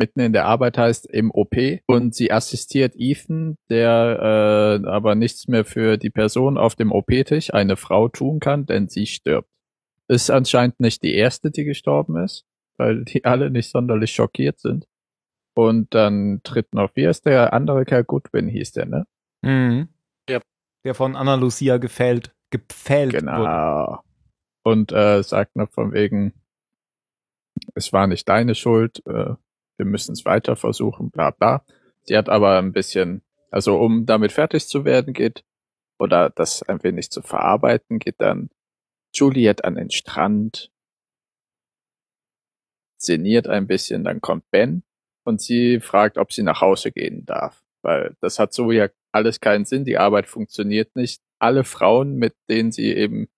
[0.00, 5.48] Mitten in der Arbeit heißt im OP und sie assistiert Ethan, der äh, aber nichts
[5.48, 9.48] mehr für die Person auf dem OP-Tisch, eine Frau, tun kann, denn sie stirbt.
[10.08, 12.44] Ist anscheinend nicht die erste, die gestorben ist,
[12.78, 14.86] weil die alle nicht sonderlich schockiert sind.
[15.56, 18.04] Und dann tritt noch, wie heißt der andere Kerl?
[18.04, 19.06] Goodwin hieß der, ne?
[19.40, 19.88] Mhm.
[20.28, 20.40] Ja.
[20.84, 23.24] Der von Anna Lucia gefällt, gepfählt wurde.
[23.24, 24.02] Genau.
[24.64, 26.34] Und äh, sagt noch von wegen,
[27.74, 29.34] es war nicht deine Schuld, äh,
[29.78, 31.64] wir müssen es weiter versuchen, bla bla.
[32.02, 35.42] Sie hat aber ein bisschen, also um damit fertig zu werden geht,
[35.98, 38.50] oder das ein wenig zu verarbeiten, geht dann
[39.14, 40.70] Juliet an den Strand,
[42.98, 44.82] sinniert ein bisschen, dann kommt Ben
[45.26, 47.62] und sie fragt, ob sie nach Hause gehen darf.
[47.82, 51.20] Weil das hat so ja alles keinen Sinn, die Arbeit funktioniert nicht.
[51.38, 53.28] Alle Frauen, mit denen sie eben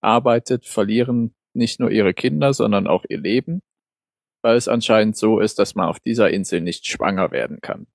[0.00, 3.62] arbeitet, verlieren nicht nur ihre Kinder, sondern auch ihr Leben,
[4.42, 7.86] weil es anscheinend so ist, dass man auf dieser Insel nicht schwanger werden kann.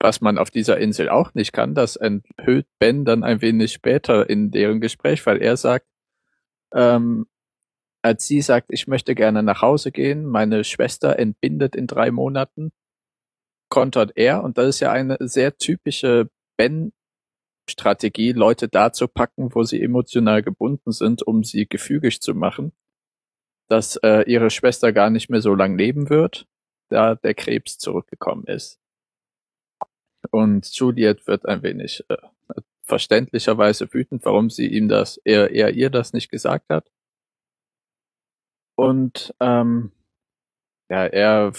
[0.00, 4.28] Was man auf dieser Insel auch nicht kann, das enthüllt Ben dann ein wenig später
[4.28, 5.86] in deren Gespräch, weil er sagt,
[6.74, 7.26] ähm,
[8.04, 12.70] als sie sagt, ich möchte gerne nach Hause gehen, meine Schwester entbindet in drei Monaten,
[13.70, 19.62] kontert er, und das ist ja eine sehr typische Ben-Strategie, Leute da zu packen, wo
[19.62, 22.72] sie emotional gebunden sind, um sie gefügig zu machen,
[23.70, 26.46] dass äh, ihre Schwester gar nicht mehr so lang leben wird,
[26.90, 28.78] da der Krebs zurückgekommen ist.
[30.30, 32.18] Und Juliet wird ein wenig äh,
[32.82, 36.90] verständlicherweise wütend, warum sie ihm das, er, er ihr das nicht gesagt hat.
[38.76, 39.92] Und ähm,
[40.88, 41.52] ja, er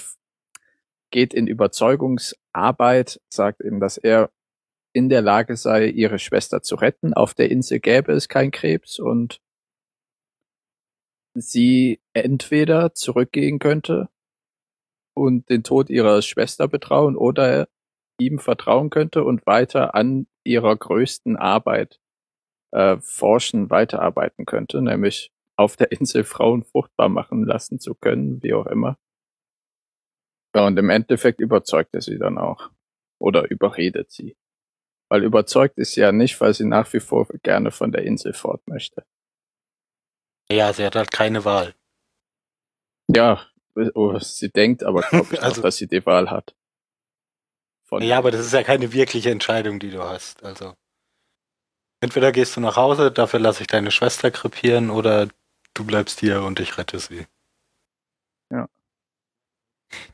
[1.12, 4.32] geht in Überzeugungsarbeit, sagt ihm, dass er
[4.94, 7.14] in der Lage sei, ihre Schwester zu retten.
[7.14, 9.42] Auf der Insel gäbe es keinen Krebs und
[11.34, 14.10] sie entweder zurückgehen könnte
[15.14, 17.68] und den Tod ihrer Schwester betrauen oder
[18.20, 22.00] ihm vertrauen könnte und weiter an ihrer größten Arbeit
[22.72, 28.54] äh, forschen, weiterarbeiten könnte, nämlich auf der Insel Frauen fruchtbar machen lassen zu können, wie
[28.54, 28.98] auch immer.
[30.56, 32.70] Ja, und im Endeffekt überzeugt er sie dann auch.
[33.20, 34.38] Oder überredet sie.
[35.10, 38.34] Weil überzeugt ist sie ja nicht, weil sie nach wie vor gerne von der Insel
[38.34, 39.06] fort möchte.
[40.52, 41.76] Ja, sie hat halt keine Wahl.
[43.08, 43.46] Ja,
[43.94, 46.56] oh, sie denkt aber, glaube ich, Also- auch, dass sie die Wahl hat.
[47.88, 50.44] Von Ja, aber das ist ja keine wirkliche Entscheidung, die du hast.
[50.44, 50.74] Also
[52.02, 55.28] entweder gehst du nach Hause, dafür lasse ich deine Schwester krepieren, oder
[55.76, 57.28] du bleibst hier und ich rette sie.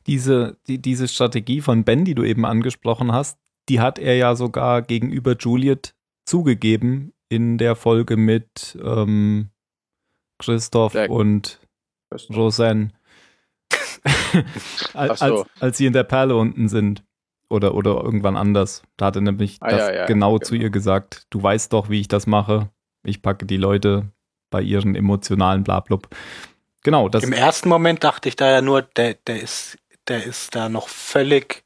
[0.07, 4.35] Diese, die, diese Strategie von Ben, die du eben angesprochen hast, die hat er ja
[4.35, 5.95] sogar gegenüber Juliet
[6.25, 9.49] zugegeben in der Folge mit ähm,
[10.39, 11.09] Christoph Jack.
[11.09, 11.59] und
[12.29, 12.91] Roseanne.
[14.93, 15.25] Ach als, so.
[15.25, 17.03] als, als sie in der Perle unten sind.
[17.49, 18.83] Oder, oder irgendwann anders.
[18.95, 20.45] Da hat er nämlich Ah, das ja, ja, genau, genau.
[20.45, 21.27] zu ihr gesagt.
[21.29, 22.69] Du weißt doch, wie ich das mache.
[23.03, 24.09] Ich packe die Leute
[24.51, 26.07] bei ihren emotionalen Blablub.
[26.83, 30.55] Genau, das Im ersten Moment dachte ich da ja nur, der, der ist, der ist
[30.55, 31.63] da noch völlig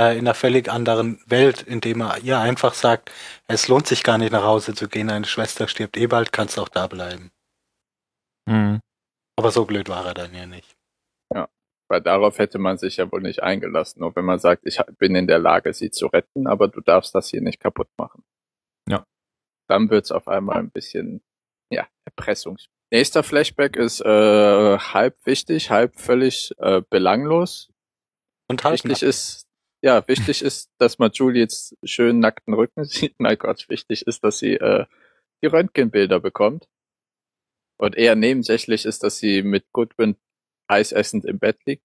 [0.00, 3.12] äh, in einer völlig anderen Welt, indem er ihr einfach sagt,
[3.46, 6.58] es lohnt sich gar nicht nach Hause zu gehen, deine Schwester stirbt eh bald, kannst
[6.58, 7.30] auch da bleiben.
[8.48, 8.80] Hm.
[9.36, 10.78] Aber so blöd war er dann ja nicht.
[11.88, 14.00] Weil darauf hätte man sich ja wohl nicht eingelassen.
[14.00, 17.14] Nur wenn man sagt, ich bin in der Lage, sie zu retten, aber du darfst
[17.14, 18.22] das hier nicht kaputt machen.
[18.88, 19.04] Ja.
[19.68, 21.22] Dann wird's auf einmal ein bisschen,
[21.70, 22.68] ja, Erpressungs.
[22.90, 27.70] Nächster Flashback ist äh, halb wichtig, halb völlig äh, belanglos.
[28.50, 29.46] Und halt Wichtig ist,
[29.82, 33.14] ja, wichtig ist, dass man Juliets schönen nackten Rücken sieht.
[33.18, 34.86] Mein Gott, wichtig ist, dass sie äh,
[35.42, 36.68] die Röntgenbilder bekommt.
[37.78, 40.16] Und eher nebensächlich ist, dass sie mit Goodwin
[40.70, 41.84] heiß essend im Bett liegt.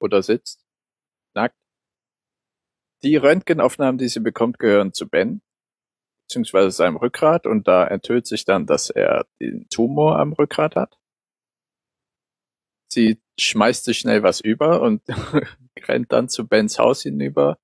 [0.00, 0.64] Oder sitzt.
[1.34, 1.56] Nackt.
[3.02, 5.42] Die Röntgenaufnahmen, die sie bekommt, gehören zu Ben.
[6.28, 7.46] Beziehungsweise seinem Rückgrat.
[7.46, 10.98] Und da enthüllt sich dann, dass er den Tumor am Rückgrat hat.
[12.88, 15.02] Sie schmeißt sich schnell was über und
[15.86, 17.58] rennt dann zu Bens Haus hinüber,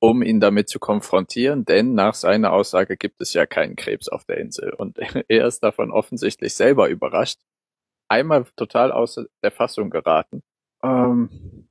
[0.00, 4.24] um ihn damit zu konfrontieren, denn nach seiner Aussage gibt es ja keinen Krebs auf
[4.24, 4.72] der Insel.
[4.74, 7.40] Und er ist davon offensichtlich selber überrascht.
[8.08, 10.42] Einmal total außer der Fassung geraten.
[10.82, 11.68] Ähm,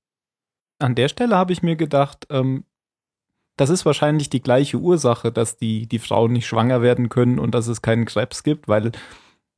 [0.79, 2.65] An der Stelle habe ich mir gedacht, ähm,
[3.57, 7.55] das ist wahrscheinlich die gleiche Ursache, dass die, die Frauen nicht schwanger werden können und
[7.55, 8.91] dass es keinen Krebs gibt, weil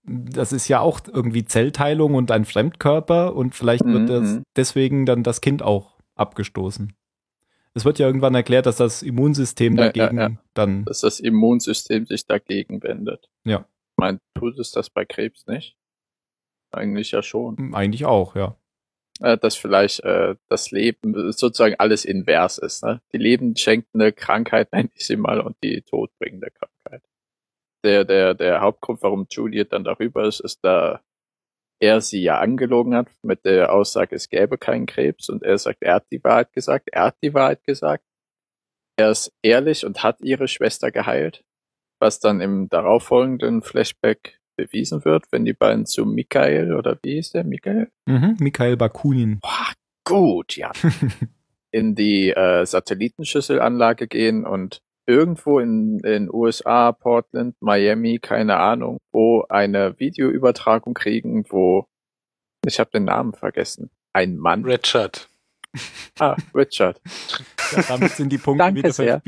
[0.03, 4.43] das ist ja auch irgendwie Zellteilung und ein Fremdkörper und vielleicht wird Mhm, das mhm.
[4.55, 6.93] deswegen dann das Kind auch abgestoßen.
[7.73, 10.29] Es wird ja irgendwann erklärt, dass das Immunsystem Ja, ja, dagegen ja.
[10.53, 10.85] dann.
[10.85, 13.29] dass das Immunsystem sich dagegen wendet.
[13.43, 13.59] Ja.
[13.59, 15.75] Ich meine, tut es das bei Krebs nicht?
[16.71, 17.73] Eigentlich ja schon.
[17.73, 18.55] Eigentlich auch, ja.
[19.21, 22.83] Äh, dass vielleicht äh, das Leben sozusagen alles invers ist.
[22.83, 23.01] Ne?
[23.13, 27.03] Die lebenschenkende Krankheit nenne ich sie mal und die todbringende Krankheit.
[27.83, 31.01] Der, der, der Hauptgrund, warum Juliet dann darüber ist, ist, da
[31.79, 35.83] er sie ja angelogen hat mit der Aussage, es gäbe keinen Krebs und er sagt,
[35.83, 38.03] er hat die Wahrheit gesagt, er hat die Wahrheit gesagt.
[38.99, 41.45] Er ist ehrlich und hat ihre Schwester geheilt,
[41.99, 47.31] was dann im darauffolgenden Flashback bewiesen wird, wenn die beiden zu Michael oder wie hieß
[47.31, 47.89] der, Michael?
[48.05, 49.39] Mhm, Mikhail Bakunin.
[49.39, 49.71] Boah,
[50.03, 50.71] gut, ja.
[51.71, 59.45] in die äh, Satellitenschüsselanlage gehen und irgendwo in den USA, Portland, Miami, keine Ahnung, wo
[59.47, 61.87] eine Videoübertragung kriegen, wo
[62.65, 63.89] ich habe den Namen vergessen.
[64.13, 64.65] Ein Mann.
[64.65, 65.29] Richard.
[66.19, 66.99] Ah, Richard.
[67.71, 69.21] Ja, damit sind die Punkte Danke wieder sehr.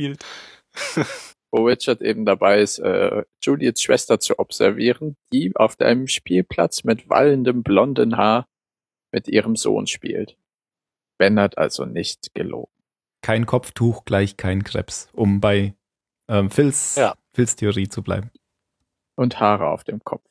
[1.52, 7.10] Wo Richard eben dabei ist, äh, Juliets Schwester zu observieren, die auf einem Spielplatz mit
[7.10, 8.48] wallendem blonden Haar
[9.12, 10.38] mit ihrem Sohn spielt.
[11.18, 12.72] Ben hat also nicht gelogen.
[13.22, 15.74] Kein Kopftuch gleich kein Krebs, um bei
[16.28, 17.16] ähm, Phils, Ja.
[17.34, 18.30] Phils Theorie zu bleiben.
[19.16, 20.24] Und Haare auf dem Kopf.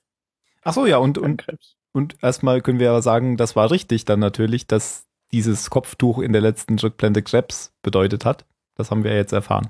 [0.62, 1.76] Ach so, ja, und, und, Krebs.
[1.92, 6.32] und erstmal können wir aber sagen, das war richtig dann natürlich, dass dieses Kopftuch in
[6.32, 8.46] der letzten Rückblende Krebs bedeutet hat.
[8.76, 9.68] Das haben wir jetzt erfahren.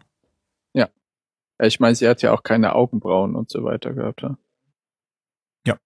[1.59, 4.23] Ja, Ich meine, sie hat ja auch keine Augenbrauen und so weiter gehabt.
[4.23, 4.37] Ja.
[5.66, 5.79] Ja.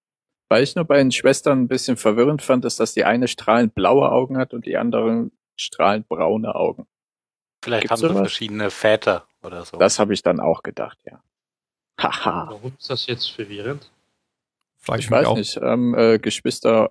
[0.48, 3.74] Weil ich nur bei den Schwestern ein bisschen verwirrend fand, ist, dass die eine strahlend
[3.74, 6.87] blaue Augen hat und die andere strahlend braune Augen.
[7.64, 8.18] Vielleicht Gibt's haben sie sowas?
[8.18, 9.76] verschiedene Väter oder so.
[9.78, 11.22] Das habe ich dann auch gedacht, ja.
[12.00, 12.46] Haha.
[12.50, 13.92] Warum ist das jetzt verwirrend?
[14.78, 15.37] Frage ich, Ich weiß auch.
[15.37, 16.90] nicht, ähm, äh, Geschwister,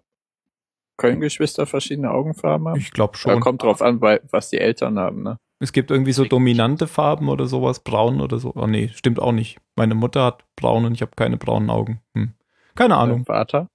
[0.98, 2.80] können Geschwister verschiedene Augenfarben haben?
[2.80, 3.42] Ich glaube schon.
[3.42, 5.40] kommt drauf an, weil, was die Eltern haben, ne?
[5.62, 8.52] Es gibt irgendwie so dominante Farben oder sowas, braun oder so.
[8.56, 9.60] Oh nee, stimmt auch nicht.
[9.76, 12.02] Meine Mutter hat braun und ich habe keine braunen Augen.
[12.16, 12.34] Hm.
[12.76, 13.26] Keine Ahnung.
[13.26, 13.68] Vater?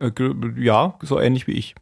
[0.00, 0.10] Äh,
[0.56, 1.74] ja, so ähnlich wie ich.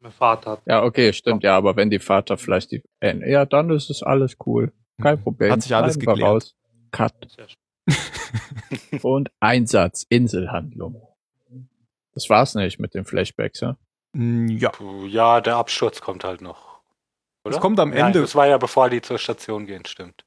[0.00, 0.62] Mein Vater hat.
[0.66, 4.02] Ja, okay, stimmt, ja, aber wenn die Vater vielleicht die, äh, ja, dann ist es
[4.02, 4.72] alles cool.
[5.00, 5.52] Kein Problem.
[5.52, 6.28] Hat sich alles wir geklärt.
[6.28, 6.56] raus.
[6.90, 7.14] Cut.
[9.02, 11.00] Und Einsatz, Inselhandlung.
[12.14, 13.76] Das war's nicht mit den Flashbacks, ja?
[14.16, 14.70] Hm, Ja.
[14.70, 16.71] Puh, ja, der Absturz kommt halt noch.
[17.44, 17.56] Oder?
[17.56, 18.20] Es kommt am Ende.
[18.20, 20.24] das war ja bevor die zur Station gehen, stimmt.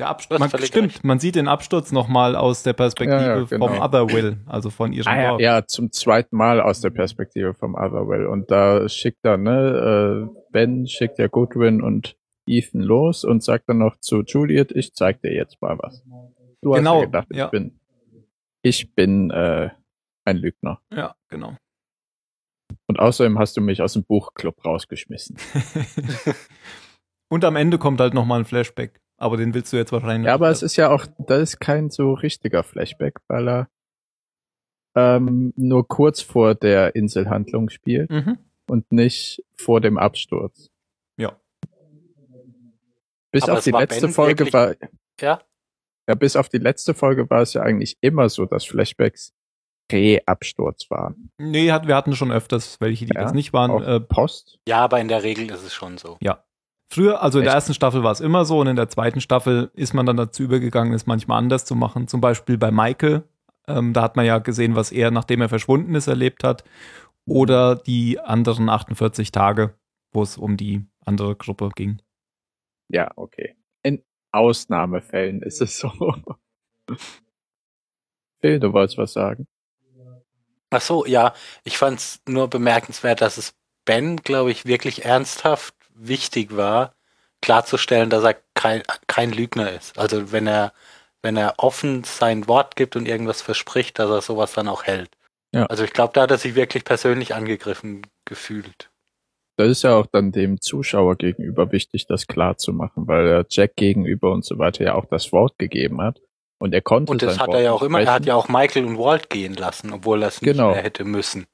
[0.00, 1.04] Der Absturz, man, stimmt, recht.
[1.04, 3.68] man sieht den Absturz nochmal aus der Perspektive Ja, ja, genau.
[3.68, 7.54] vom Other Will, also von ihrem Ah, ja, ja, zum zweiten Mal aus der Perspektive
[7.54, 8.26] vom Otherwell.
[8.26, 13.68] Und da schickt er, ne, äh, Ben schickt ja Goodwin und Ethan los und sagt
[13.68, 16.02] dann noch zu Juliet, ich zeig dir jetzt mal was.
[16.60, 17.46] Du Genau, hast ja gedacht, ich ja.
[17.46, 17.78] bin,
[18.62, 19.70] ich bin äh,
[20.24, 20.80] ein Lügner.
[20.92, 21.56] Ja, genau.
[22.94, 25.36] Und außerdem hast du mich aus dem Buchclub rausgeschmissen.
[27.28, 29.00] Und am Ende kommt halt nochmal ein Flashback.
[29.16, 31.90] Aber den willst du jetzt wahrscheinlich Ja, aber es ist ja auch, das ist kein
[31.90, 33.68] so richtiger Flashback, weil er
[34.94, 38.38] ähm, nur kurz vor der Inselhandlung spielt Mhm.
[38.68, 40.70] und nicht vor dem Absturz.
[41.16, 41.36] Ja.
[43.32, 44.74] Bis Aber auf die letzte Ben Folge wirklich- war,
[45.20, 45.42] Ja?
[46.08, 49.33] ja, bis auf die letzte Folge war es ja eigentlich immer so, dass Flashbacks
[49.92, 51.30] Re-Absturz waren.
[51.38, 53.82] Nee, hat, wir hatten schon öfters welche, die Ja, das nicht waren.
[53.82, 54.58] Äh, Post.
[54.66, 56.16] Ja, aber in der Regel ist es schon so.
[56.88, 59.70] früher, also in der ersten Staffel war es immer so und in der zweiten Staffel
[59.74, 62.08] ist man dann dazu übergegangen, es manchmal anders zu machen.
[62.08, 63.24] Zum Beispiel bei Michael.
[63.66, 66.64] Ähm, da hat man ja gesehen, was er, nachdem er verschwunden ist, erlebt hat.
[67.26, 69.74] Oder die anderen 48 Tage,
[70.12, 72.02] wo es um die andere Gruppe ging.
[72.90, 73.56] Ja, okay.
[73.82, 75.90] In Ausnahmefällen ist es so.
[78.40, 79.46] Phil, du wolltest was sagen?
[80.74, 81.34] Ach so, ja.
[81.62, 86.94] Ich fand es nur bemerkenswert, dass es Ben, glaube ich, wirklich ernsthaft wichtig war,
[87.40, 89.98] klarzustellen, dass er kein, kein Lügner ist.
[89.98, 90.72] Also wenn er,
[91.22, 95.10] wenn er offen sein Wort gibt und irgendwas verspricht, dass er sowas dann auch hält.
[95.52, 95.66] Ja.
[95.66, 98.90] Also ich glaube, da hat er sich wirklich persönlich angegriffen gefühlt.
[99.56, 103.46] Das ist ja auch dann dem Zuschauer gegenüber wichtig, das klar zu machen, weil er
[103.48, 106.20] Jack gegenüber und so weiter ja auch das Wort gegeben hat.
[106.64, 108.48] Und er konnte Und das hat Wort er ja auch immer, er hat ja auch
[108.48, 110.70] Michael und Walt gehen lassen, obwohl er es nicht Genau.
[110.72, 111.44] mehr hätte müssen.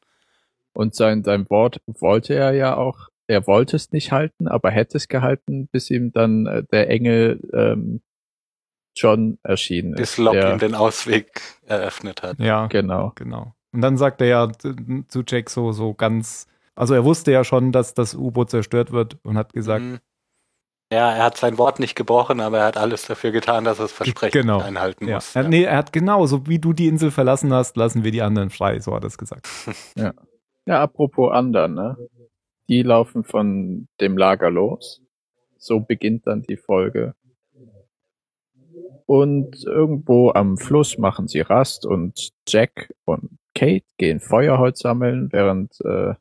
[0.73, 4.97] Und sein, sein Wort wollte er ja auch, er wollte es nicht halten, aber hätte
[4.99, 8.03] es gehalten, bis ihm dann äh, der Engel ähm,
[8.95, 10.19] John erschienen Bis ist.
[10.19, 12.39] Locke der, ihm den Ausweg eröffnet hat.
[12.39, 13.11] Ja, Genau.
[13.17, 13.53] genau.
[13.73, 14.75] Und dann sagt er ja zu
[15.09, 16.47] zu Jack so, so ganz,
[16.77, 19.99] also er wusste ja schon, dass das U-Boot zerstört wird und hat gesagt, Mhm.
[20.93, 23.85] Ja, er hat sein Wort nicht gebrochen, aber er hat alles dafür getan, dass er
[23.85, 24.61] das Versprechen Genau.
[24.61, 25.17] einhalten ja.
[25.17, 25.37] muss.
[25.37, 28.23] Er, nee, er hat genau, so wie du die Insel verlassen hast, lassen wir die
[28.23, 29.49] anderen frei, so hat er es gesagt.
[30.67, 31.97] Ja, apropos anderen, ne?
[32.69, 35.01] Die laufen von dem Lager los.
[35.57, 37.15] So beginnt dann die Folge.
[39.07, 45.81] Und irgendwo am Fluss machen sie Rast und Jack und Kate gehen Feuerholz sammeln, während
[45.81, 46.15] äh,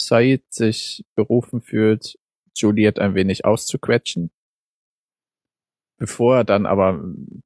[0.00, 2.16] Said sich berufen fühlt,
[2.56, 4.30] Juliet ein wenig auszuquetschen.
[5.98, 7.00] Bevor er dann aber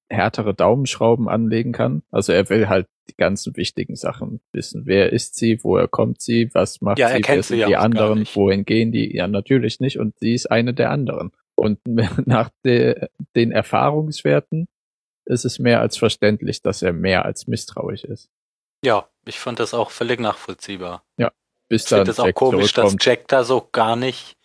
[0.09, 2.03] härtere Daumenschrauben anlegen kann.
[2.11, 4.87] Also er will halt die ganzen wichtigen Sachen wissen.
[4.87, 5.62] Wer ist sie?
[5.62, 6.51] Woher kommt sie?
[6.55, 7.23] Was macht Ja, sie?
[7.27, 8.27] Wer sind ja die anderen?
[8.33, 9.14] Wohin gehen die?
[9.14, 9.99] Ja, natürlich nicht.
[9.99, 11.33] Und sie ist eine der anderen.
[11.55, 11.81] Und
[12.27, 14.69] nach de, den Erfahrungswerten
[15.27, 18.31] ist es mehr als verständlich, dass er mehr als misstrauisch ist.
[18.85, 21.05] Ja, ich fand das auch völlig nachvollziehbar.
[21.69, 22.97] Bis Ich dann finde es auch komisch, dass.
[23.01, 24.37] Jack da so gar nicht,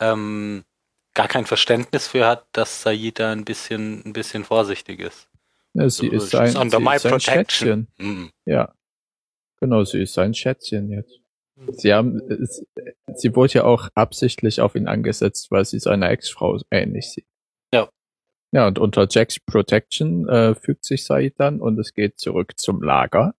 [0.00, 0.64] ähm,
[1.14, 5.28] gar kein Verständnis für hat, dass Said da ein bisschen, ein bisschen vorsichtig ist.
[5.74, 7.20] Ja, sie So, ist sein, sie ist protection.
[7.20, 7.88] Schätzchen.
[7.98, 8.30] Hm.
[8.46, 8.74] Ja.
[9.60, 11.20] Genau, sie ist sein Schätzchen jetzt.
[11.68, 12.20] Sie haben,
[13.14, 17.26] sie wurde ja auch absichtlich auf ihn angesetzt, weil sie seiner Ex-Frau ähnlich sieht.
[17.72, 17.88] Ja.
[18.52, 22.82] Ja, und unter Jacks Protection äh, fügt sich Said dann und es geht zurück zum
[22.82, 23.34] Lager,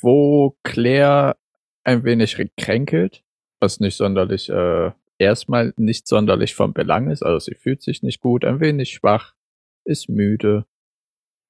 [0.00, 1.36] wo Claire
[1.84, 3.22] ein wenig gekränkelt,
[3.60, 7.22] was nicht sonderlich, äh, erstmal nicht sonderlich von Belang ist.
[7.22, 9.34] Also sie fühlt sich nicht gut, ein wenig schwach,
[9.84, 10.66] ist müde.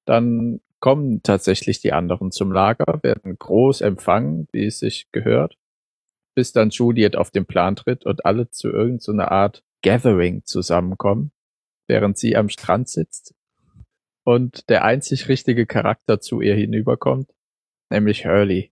[0.05, 5.57] Dann kommen tatsächlich die anderen zum Lager, werden groß empfangen, wie es sich gehört,
[6.35, 11.31] bis dann Juliet auf den Plan tritt und alle zu irgendeiner Art Gathering zusammenkommen,
[11.87, 13.33] während sie am Strand sitzt
[14.25, 17.33] und der einzig richtige Charakter zu ihr hinüberkommt,
[17.89, 18.71] nämlich Hurley.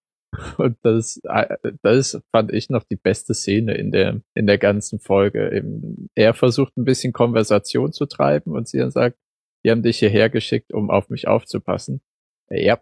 [0.58, 5.00] Und das, äh, das fand ich noch die beste Szene in der, in der ganzen
[5.00, 5.52] Folge.
[5.52, 9.18] Eben, Er versucht ein bisschen Konversation zu treiben und sie dann sagt,
[9.64, 12.02] die haben dich hierher geschickt, um auf mich aufzupassen.
[12.50, 12.80] Ja.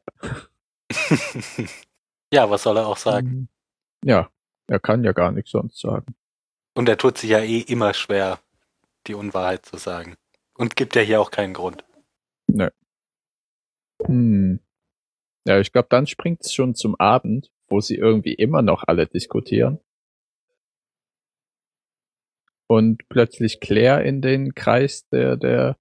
[2.34, 3.50] ja, was soll er auch sagen?
[4.04, 4.30] Ja,
[4.68, 6.16] er kann ja gar nichts sonst sagen.
[6.74, 8.40] Und er tut sich ja eh immer schwer,
[9.08, 10.16] die Unwahrheit zu sagen.
[10.56, 11.84] Und gibt ja hier auch keinen Grund.
[12.48, 12.70] Nö.
[14.06, 14.60] Hm.
[15.48, 19.08] Ja, ich glaube, dann springt es schon zum Abend, wo sie irgendwie immer noch alle
[19.08, 19.80] diskutieren.
[22.68, 25.78] Und plötzlich Claire in den Kreis der, der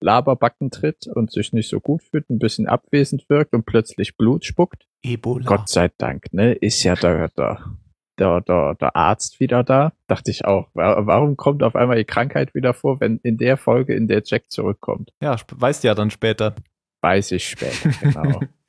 [0.00, 4.44] Laberbacken tritt und sich nicht so gut fühlt, ein bisschen abwesend wirkt und plötzlich Blut
[4.44, 4.86] spuckt.
[5.02, 5.44] Ebola.
[5.44, 6.52] Gott sei Dank, ne?
[6.52, 7.76] Ist ja der, der,
[8.18, 9.92] der, der, der Arzt wieder da.
[10.06, 10.68] Dachte ich auch.
[10.72, 14.50] Warum kommt auf einmal die Krankheit wieder vor, wenn in der Folge, in der Jack
[14.50, 15.12] zurückkommt?
[15.20, 16.54] Ja, weißt ja dann später.
[17.02, 18.40] Weiß ich später, genau.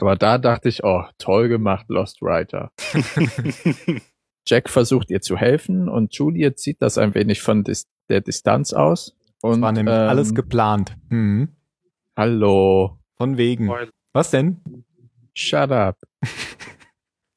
[0.00, 2.72] Aber da dachte ich, oh, toll gemacht, Lost Writer.
[4.46, 8.72] Jack versucht ihr zu helfen und Juliet sieht das ein wenig von dis der Distanz
[8.72, 9.14] aus.
[9.42, 10.96] Und, das war nämlich ähm, alles geplant.
[11.10, 11.48] Hm.
[12.16, 12.98] Hallo.
[13.16, 13.70] Von wegen.
[14.12, 14.84] Was denn?
[15.34, 15.98] Shut up.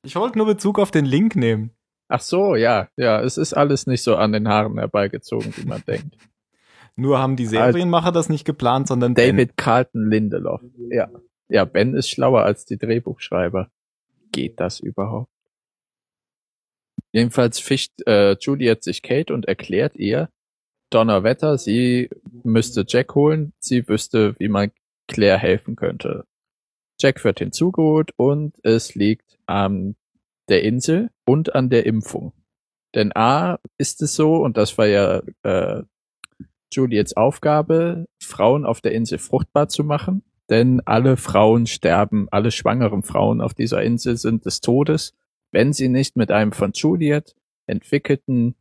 [0.04, 1.76] Ich wollte nur Bezug auf den Link nehmen.
[2.08, 5.84] Ach so, ja, ja, es ist alles nicht so an den Haaren herbeigezogen, wie man
[5.86, 6.18] denkt.
[6.96, 9.56] Nur haben die Serienmacher das nicht geplant, sondern David ben.
[9.56, 10.62] Carlton Lindelof.
[10.90, 11.10] Ja.
[11.52, 13.70] Ja, Ben ist schlauer als die Drehbuchschreiber.
[14.32, 15.30] Geht das überhaupt?
[17.12, 20.30] Jedenfalls fischt äh, Juliet sich Kate und erklärt ihr,
[20.92, 22.10] Donnerwetter, sie
[22.44, 24.72] müsste Jack holen, sie wüsste, wie man
[25.08, 26.26] Claire helfen könnte.
[27.02, 29.98] Jack wird hinzugeholt und es liegt an
[30.48, 32.32] der Insel und an der Impfung.
[32.96, 35.84] Denn A ist es so, und das war ja äh,
[36.72, 43.04] Juliets Aufgabe, Frauen auf der Insel fruchtbar zu machen, denn alle Frauen sterben, alle schwangeren
[43.04, 45.16] Frauen auf dieser Insel sind des Todes,
[45.52, 47.36] wenn sie nicht mit einem von Juliet
[47.68, 48.56] entwickelten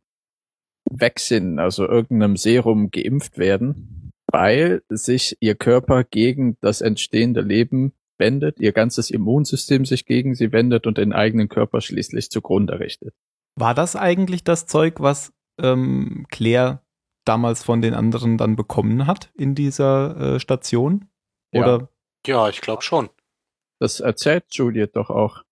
[0.85, 8.59] Vaccin, also irgendeinem Serum geimpft werden, weil sich ihr Körper gegen das entstehende Leben wendet,
[8.59, 13.13] ihr ganzes Immunsystem sich gegen sie wendet und den eigenen Körper schließlich zugrunde richtet.
[13.55, 16.81] War das eigentlich das Zeug, was ähm, Claire
[17.25, 21.10] damals von den anderen dann bekommen hat in dieser äh, Station?
[21.51, 21.89] Oder?
[22.25, 23.09] Ja, ja ich glaube schon.
[23.79, 25.43] Das erzählt Juliet doch auch.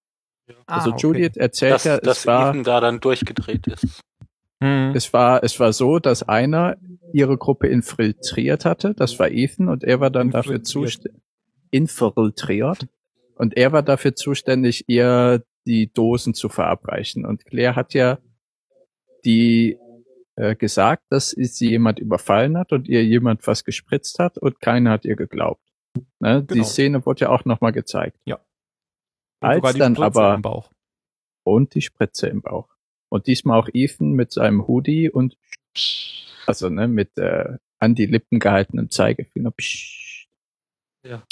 [0.47, 0.55] Ja.
[0.65, 1.01] Also ah, okay.
[1.01, 4.01] Juliet erzählt dass, ja, dass es war, Ethan da dann durchgedreht ist.
[4.61, 4.93] Hm.
[4.95, 6.77] Es war, es war so, dass einer
[7.13, 8.93] ihre Gruppe infiltriert hatte.
[8.93, 11.21] Das war Ethan und er war dann dafür zuständig.
[11.71, 12.87] Infiltriert.
[13.35, 17.25] Und er war dafür zuständig, ihr die Dosen zu verabreichen.
[17.25, 18.17] Und Claire hat ja
[19.23, 19.77] die
[20.35, 24.91] äh, gesagt, dass sie jemand überfallen hat und ihr jemand was gespritzt hat und keiner
[24.91, 25.68] hat ihr geglaubt.
[25.95, 26.03] Ne?
[26.19, 26.41] Genau.
[26.45, 28.19] Die Szene wurde ja auch nochmal gezeigt.
[28.25, 28.39] Ja.
[29.41, 30.41] Und Als dann aber
[31.43, 32.69] und die Spritze im Bauch.
[33.09, 35.37] Und diesmal auch Ethan mit seinem Hoodie und
[36.45, 39.53] also ne, mit äh, an die Lippen gehaltenem Zeigefinger.
[41.05, 41.23] Ja.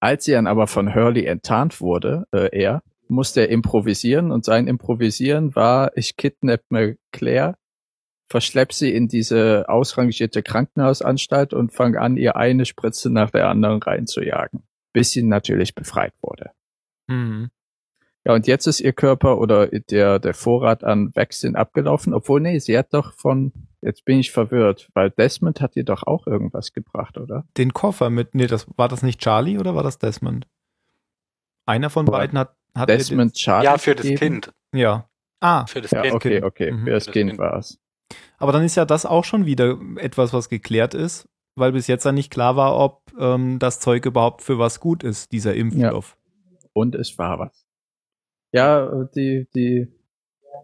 [0.00, 4.68] Als sie dann aber von Hurley enttarnt wurde, äh, er, musste er improvisieren und sein
[4.68, 6.62] Improvisieren war, ich kidnapp
[7.10, 7.56] Claire,
[8.28, 13.82] verschlepp sie in diese ausrangierte Krankenhausanstalt und fang an, ihr eine Spritze nach der anderen
[13.82, 14.62] reinzujagen,
[14.92, 16.50] bis sie natürlich befreit wurde.
[17.06, 17.50] Mhm.
[18.24, 22.58] Ja, und jetzt ist ihr Körper oder der, der Vorrat an Vaccine abgelaufen, obwohl, nee,
[22.58, 26.74] sie hat doch von, jetzt bin ich verwirrt, weil Desmond hat ihr doch auch irgendwas
[26.74, 27.46] gebracht, oder?
[27.56, 30.46] Den Koffer mit, nee, das, war das nicht Charlie oder war das Desmond?
[31.64, 33.64] Einer von beiden hat, hat Desmond Charlie.
[33.64, 34.18] Ja, für das gegeben?
[34.18, 34.52] Kind.
[34.74, 35.08] Ja.
[35.40, 35.66] Ah.
[35.66, 36.14] Für das ja, Kind.
[36.14, 36.84] Okay, okay, mhm.
[36.84, 37.78] für das, für das Kind, kind war es.
[38.38, 42.04] Aber dann ist ja das auch schon wieder etwas, was geklärt ist, weil bis jetzt
[42.04, 46.16] ja nicht klar war, ob ähm, das Zeug überhaupt für was gut ist, dieser Impfstoff.
[46.16, 46.68] Ja.
[46.72, 47.66] Und es war was.
[48.52, 49.88] Ja, die, die,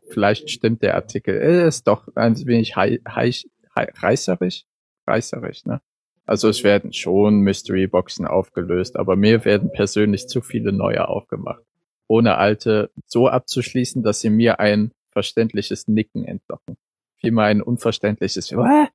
[0.09, 1.37] vielleicht stimmt der Artikel.
[1.37, 3.33] Er ist doch ein wenig hei, hei,
[3.75, 4.65] hei, reißerisch.
[5.07, 5.83] Reißerisch, ne?
[6.27, 11.63] Also es werden schon Mystery-Boxen aufgelöst, aber mir werden persönlich zu viele neue aufgemacht.
[12.07, 16.79] Ohne alte so abzuschließen, dass sie mir ein verständliches Nicken entlocken
[17.25, 18.91] vielmehr ein unverständliches What?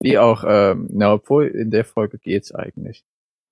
[0.00, 3.04] Wie auch, ähm, na, obwohl in der Folge geht's eigentlich.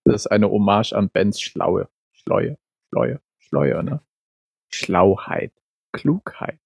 [0.05, 1.89] Das ist eine Hommage an Bens Schlaue.
[2.11, 2.59] Schleue.
[2.89, 3.21] Schleue.
[3.39, 4.01] Schleue, ne?
[4.71, 5.53] Schlauheit.
[5.93, 6.59] Klugheit.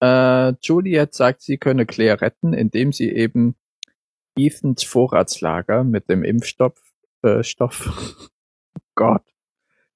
[0.00, 3.56] Äh, Juliet sagt, sie könne Claire retten, indem sie eben
[4.36, 6.80] Ethans Vorratslager mit dem Impfstoff,
[7.22, 8.28] äh, Stoff,
[8.78, 9.24] oh Gott,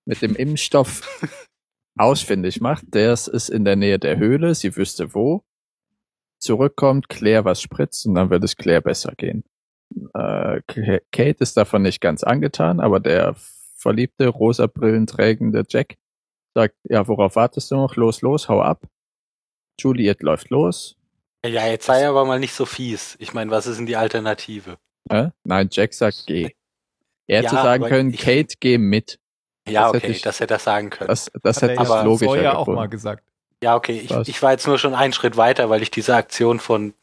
[0.06, 1.02] mit dem Impfstoff
[1.98, 2.84] ausfindig macht.
[2.94, 5.44] Der ist in der Nähe der Höhle, sie wüsste wo
[6.40, 9.44] zurückkommt, Claire was spritzt und dann wird es Claire besser gehen.
[10.14, 10.60] Äh,
[11.12, 13.34] Kate ist davon nicht ganz angetan, aber der
[13.76, 15.96] verliebte, rosa Brillen trägende Jack
[16.54, 17.96] sagt, ja, worauf wartest du noch?
[17.96, 18.82] Los, los, hau ab.
[19.80, 20.96] Juliet läuft los.
[21.44, 23.16] Ja, jetzt sei aber mal nicht so fies.
[23.18, 24.76] Ich meine, was ist denn die Alternative?
[25.08, 25.30] Äh?
[25.44, 26.50] Nein, Jack sagt, geh.
[27.26, 29.18] Er hätte Ja, sagen aber können, ich- Kate, geh mit.
[29.66, 31.06] Ja, Das hätte okay, ich- dass er das sagen könnte.
[31.06, 32.80] Das, das Hat er hätte ich ja aber logischer vorher auch gefunden.
[32.80, 33.24] mal gesagt.
[33.62, 36.60] Ja, okay, ich, ich war jetzt nur schon einen Schritt weiter, weil ich diese Aktion
[36.60, 36.94] von,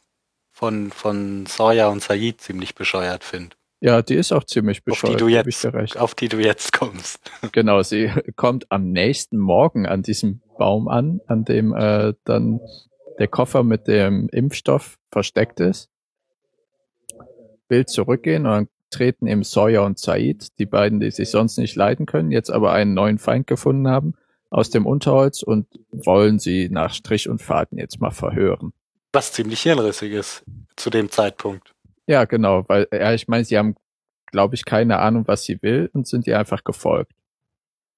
[0.50, 4.90] von, von Sawyer und Said ziemlich bescheuert finde, Ja, die ist auch ziemlich auf die
[4.90, 5.20] bescheuert.
[5.20, 7.30] du jetzt, auf die du jetzt kommst.
[7.52, 12.60] Genau, sie kommt am nächsten Morgen an diesem Baum an, an dem äh, dann
[13.20, 15.90] der Koffer mit dem Impfstoff versteckt ist.
[17.68, 21.76] Will zurückgehen und dann treten eben Sawyer und Said, die beiden, die sich sonst nicht
[21.76, 24.14] leiden können, jetzt aber einen neuen Feind gefunden haben,
[24.50, 28.72] aus dem Unterholz und wollen sie nach Strich und Faden jetzt mal verhören.
[29.12, 30.44] Was ziemlich hirnrissig ist
[30.76, 31.74] zu dem Zeitpunkt.
[32.06, 33.76] Ja, genau, weil ja, ich meine, sie haben,
[34.26, 37.12] glaube ich, keine Ahnung, was sie will und sind ihr einfach gefolgt.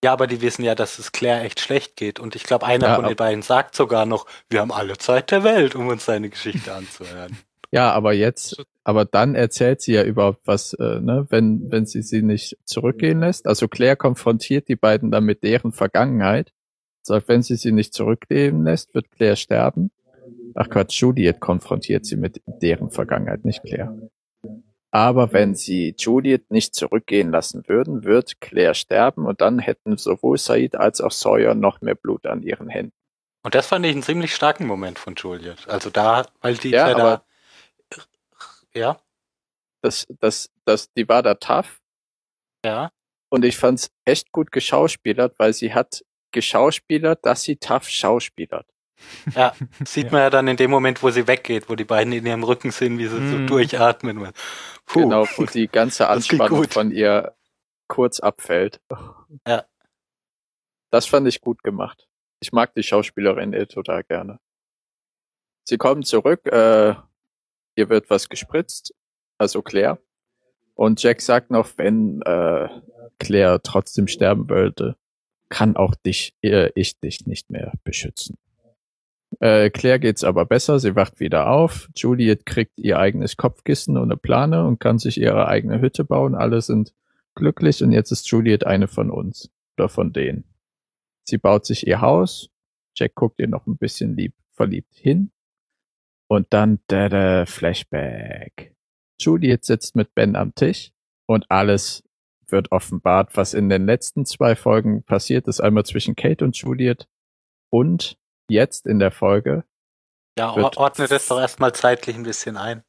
[0.03, 2.18] Ja, aber die wissen ja, dass es Claire echt schlecht geht.
[2.20, 5.30] Und ich glaube, einer Ja, von den beiden sagt sogar noch, wir haben alle Zeit
[5.30, 7.36] der Welt, um uns seine Geschichte anzuhören.
[7.73, 12.03] Ja, aber jetzt, aber dann erzählt sie ja überhaupt was, äh, ne, wenn, wenn sie
[12.03, 13.47] sie nicht zurückgehen lässt.
[13.47, 16.53] Also Claire konfrontiert die beiden dann mit deren Vergangenheit.
[17.03, 19.91] Sagt, wenn sie sie nicht zurückgehen lässt, wird Claire sterben.
[20.55, 24.11] Ach Quatsch, Juliet konfrontiert sie mit deren Vergangenheit, nicht Claire.
[24.91, 30.37] Aber wenn sie Juliet nicht zurückgehen lassen würden, wird Claire sterben und dann hätten sowohl
[30.37, 32.93] Said als auch Sawyer noch mehr Blut an ihren Händen.
[33.43, 35.68] Und das fand ich einen ziemlich starken Moment von Juliet.
[35.68, 37.23] Also da, weil die Ja, ja, da,
[38.75, 39.01] ja,
[39.83, 41.81] Das, das, das, die war da tough
[42.64, 42.91] ja,
[43.31, 48.66] Und ich fand's echt gut geschauspielert, weil sie hat geschauspielert, dass sie tough schauspielert.
[49.35, 49.55] ja,
[49.85, 50.12] sieht Ja.
[50.12, 52.71] man ja dann in dem Moment, wo sie weggeht, wo die beiden in ihrem Rücken
[52.71, 53.47] sind, wie sie so Mhm.
[53.47, 54.33] durchatmen.
[54.87, 55.01] Puh.
[55.01, 57.35] Genau, wo die ganze Anspannung von ihr
[57.89, 58.81] kurz abfällt.
[59.47, 59.64] Ja.
[60.93, 62.07] Das fand ich gut gemacht.
[62.43, 64.39] Ich mag die Schauspielerin eh total gerne.
[65.68, 66.95] Sie kommen zurück, äh,
[67.77, 68.95] ihr wird was gespritzt,
[69.39, 69.99] also Claire.
[70.75, 72.68] Und Jack sagt noch, wenn äh,
[73.18, 74.97] Claire trotzdem sterben würde,
[75.49, 78.39] kann auch dich, äh, ich dich nicht mehr beschützen.
[79.39, 81.89] Äh, Claire geht's aber besser, sie wacht wieder auf.
[81.95, 86.35] Juliet kriegt ihr eigenes Kopfkissen und eine Plane und kann sich ihre eigene Hütte bauen.
[86.35, 86.95] Alle sind
[87.35, 90.45] glücklich und jetzt ist Juliet eine von uns oder von denen.
[91.25, 92.51] Sie baut sich ihr Haus.
[92.95, 95.31] Jack guckt ihr noch ein bisschen lieb verliebt hin.
[96.31, 98.72] Und dann da, da, Flashback.
[99.20, 100.93] Juliet sitzt mit Ben am Tisch
[101.26, 102.05] und alles
[102.47, 105.61] wird offenbart, was in den letzten zwei Folgen passiert ist.
[105.61, 107.09] Einmal zwischen Kate und Juliet
[107.70, 108.16] und
[108.49, 109.64] jetzt in der Folge
[110.39, 112.83] Ja, wird- or- ordne das doch erstmal zeitlich ein bisschen ein.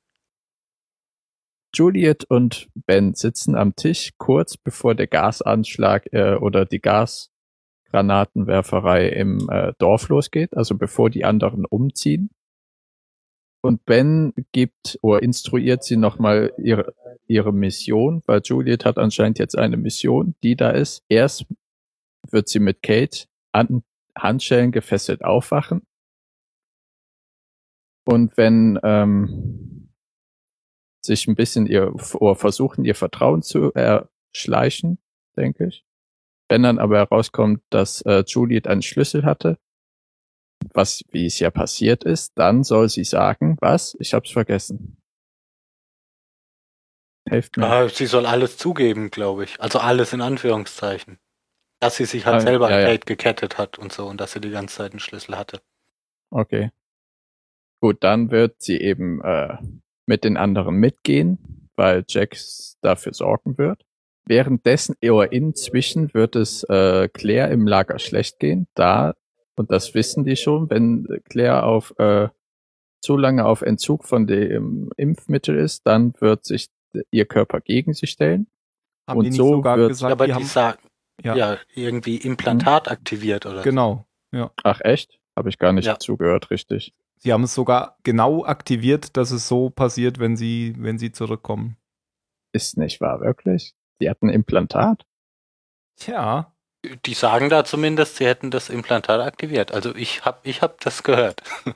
[1.74, 9.50] Juliet und Ben sitzen am Tisch kurz bevor der Gasanschlag äh, oder die Gasgranatenwerferei im
[9.50, 12.30] äh, Dorf losgeht, also bevor die anderen umziehen.
[13.64, 16.96] Und Ben gibt oder instruiert sie nochmal ihre,
[17.28, 21.04] ihre Mission, weil Juliet hat anscheinend jetzt eine Mission, die da ist.
[21.10, 21.46] Erst
[22.30, 23.84] wird sie mit Kate an
[24.18, 25.84] Handschellen gefesselt aufwachen.
[28.06, 29.90] Und wenn ähm,
[31.02, 35.00] sich ein bisschen ihr oder versuchen, ihr Vertrauen zu erschleichen,
[35.38, 35.86] denke ich.
[36.50, 39.58] Wenn dann aber herauskommt, dass äh, Juliet einen Schlüssel hatte,
[40.74, 43.96] was wie es ja passiert ist, dann soll sie sagen, was?
[44.00, 44.98] Ich hab's vergessen.
[47.30, 47.66] Helft mir.
[47.66, 49.60] Ah, sie soll alles zugeben, glaube ich.
[49.62, 51.20] Also alles in Anführungszeichen.
[51.80, 52.98] Dass sie sich halt Ah, selber ja, ja.
[52.98, 55.62] Gekettet hat und so und dass sie die ganze Zeit einen Schlüssel hatte.
[56.32, 56.72] Okay.
[57.82, 59.58] Gut, dann wird sie eben äh,
[60.06, 62.38] mit den anderen mitgehen, weil Jack
[62.82, 63.84] dafür sorgen wird.
[64.26, 69.16] Währenddessen oder inzwischen wird es äh, Claire im Lager schlecht gehen, da,
[69.62, 72.28] und das wissen die schon, wenn Claire auf äh,
[73.04, 76.68] zu lange auf Entzug von dem Impfmittel ist, dann wird sich
[77.10, 78.48] ihr Körper gegen sie stellen.
[79.08, 80.80] Haben Und die nicht so sogar wird- gesagt, Ja, aber die haben, sagen,
[81.24, 81.58] ja, ja.
[81.74, 84.06] irgendwie Implantat aktiviert oder genau.
[84.64, 85.20] Ach echt?
[85.38, 85.98] Habe ich gar nicht Ja.
[86.00, 86.94] zugehört, richtig.
[87.18, 91.78] Sie haben es sogar genau aktiviert, dass es so passiert, wenn sie, wenn sie zurückkommen.
[92.54, 93.74] Ist nicht wahr, wirklich?
[94.02, 95.06] Die hatten ein Implantat?
[95.98, 96.54] Tja,
[97.06, 99.72] Die sagen da zumindest, sie hätten das Implantat aktiviert.
[99.72, 101.44] Also ich hab, ich hab das gehört.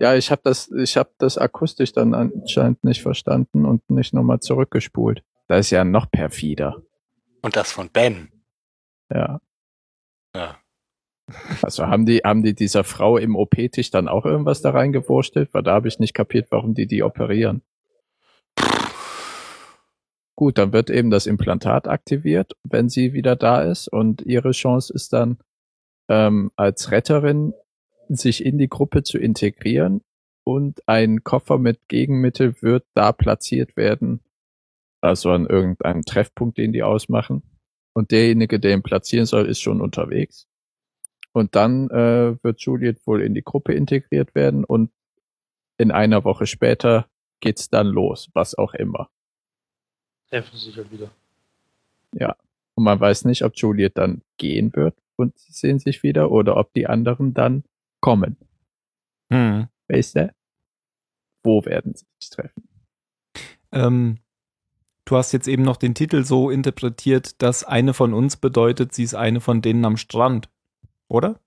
[0.00, 4.38] Ja, ich habe das, ich habe das akustisch dann anscheinend nicht verstanden und nicht nochmal
[4.38, 5.24] zurückgespult.
[5.48, 6.82] Da ist ja noch perfider.
[7.42, 8.30] Und das von Ben.
[9.12, 9.40] Ja.
[10.34, 10.56] Ja.
[11.62, 15.52] Also haben die, haben die dieser Frau im OP-Tisch dann auch irgendwas da reingewurstelt?
[15.52, 17.62] Weil da habe ich nicht kapiert, warum die die operieren.
[20.38, 24.92] Gut, dann wird eben das Implantat aktiviert, wenn sie wieder da ist und ihre Chance
[24.94, 25.38] ist dann
[26.08, 27.54] ähm, als Retterin
[28.08, 30.00] sich in die Gruppe zu integrieren
[30.44, 34.20] und ein Koffer mit Gegenmittel wird da platziert werden,
[35.00, 37.42] also an irgendeinem Treffpunkt, den die ausmachen.
[37.92, 40.46] Und derjenige, der ihn platzieren soll, ist schon unterwegs.
[41.32, 44.92] Und dann äh, wird Juliet wohl in die Gruppe integriert werden und
[45.78, 47.08] in einer Woche später
[47.40, 49.10] geht's dann los, was auch immer.
[50.30, 51.10] Treffen sich halt wieder.
[52.78, 56.56] Und man weiß nicht, ob Juliet dann gehen wird und sie sehen sich wieder oder
[56.56, 57.64] ob die anderen dann
[58.00, 58.36] kommen.
[59.32, 59.66] Hm.
[59.88, 60.32] Weißt du?
[61.42, 62.68] Wo werden sie sich treffen?
[63.72, 64.18] Ähm,
[65.06, 69.02] du hast jetzt eben noch den Titel so interpretiert, dass eine von uns bedeutet, sie
[69.02, 70.48] ist eine von denen am Strand.
[71.08, 71.40] Oder?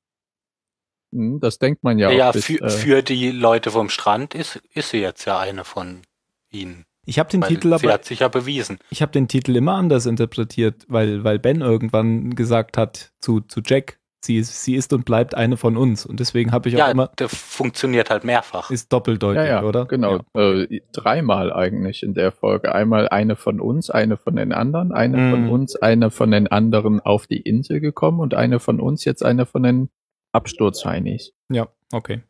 [1.13, 2.33] Hm, das denkt man ja, Ja, auch.
[2.33, 6.01] bis, für, äh, für die Leute vom Strand ist, ist sie jetzt ja eine von
[6.49, 6.85] ihnen.
[7.11, 8.79] Ich habe den Weil Titel sie aber hat sich ja bewiesen.
[8.89, 13.59] ich habe den Titel immer anders interpretiert, weil, weil Ben irgendwann gesagt hat zu, zu
[13.65, 16.05] Jack, sie ist, sie ist und bleibt eine von uns.
[16.05, 18.71] Und deswegen habe ich auch Ja, immer, das funktioniert halt mehrfach.
[18.71, 19.87] ist doppeldeutig, ja, ja, oder?
[19.87, 20.21] genau.
[20.37, 22.73] Äh, dreimal eigentlich in der Folge.
[22.73, 25.31] Einmal eine von uns, eine von den anderen, eine Mhm.
[25.31, 29.21] von uns, eine von den anderen auf die Insel gekommen und eine von uns, jetzt
[29.25, 29.89] eine von den
[30.31, 31.33] Absturzheinis.
[31.51, 32.21] Ja, okay.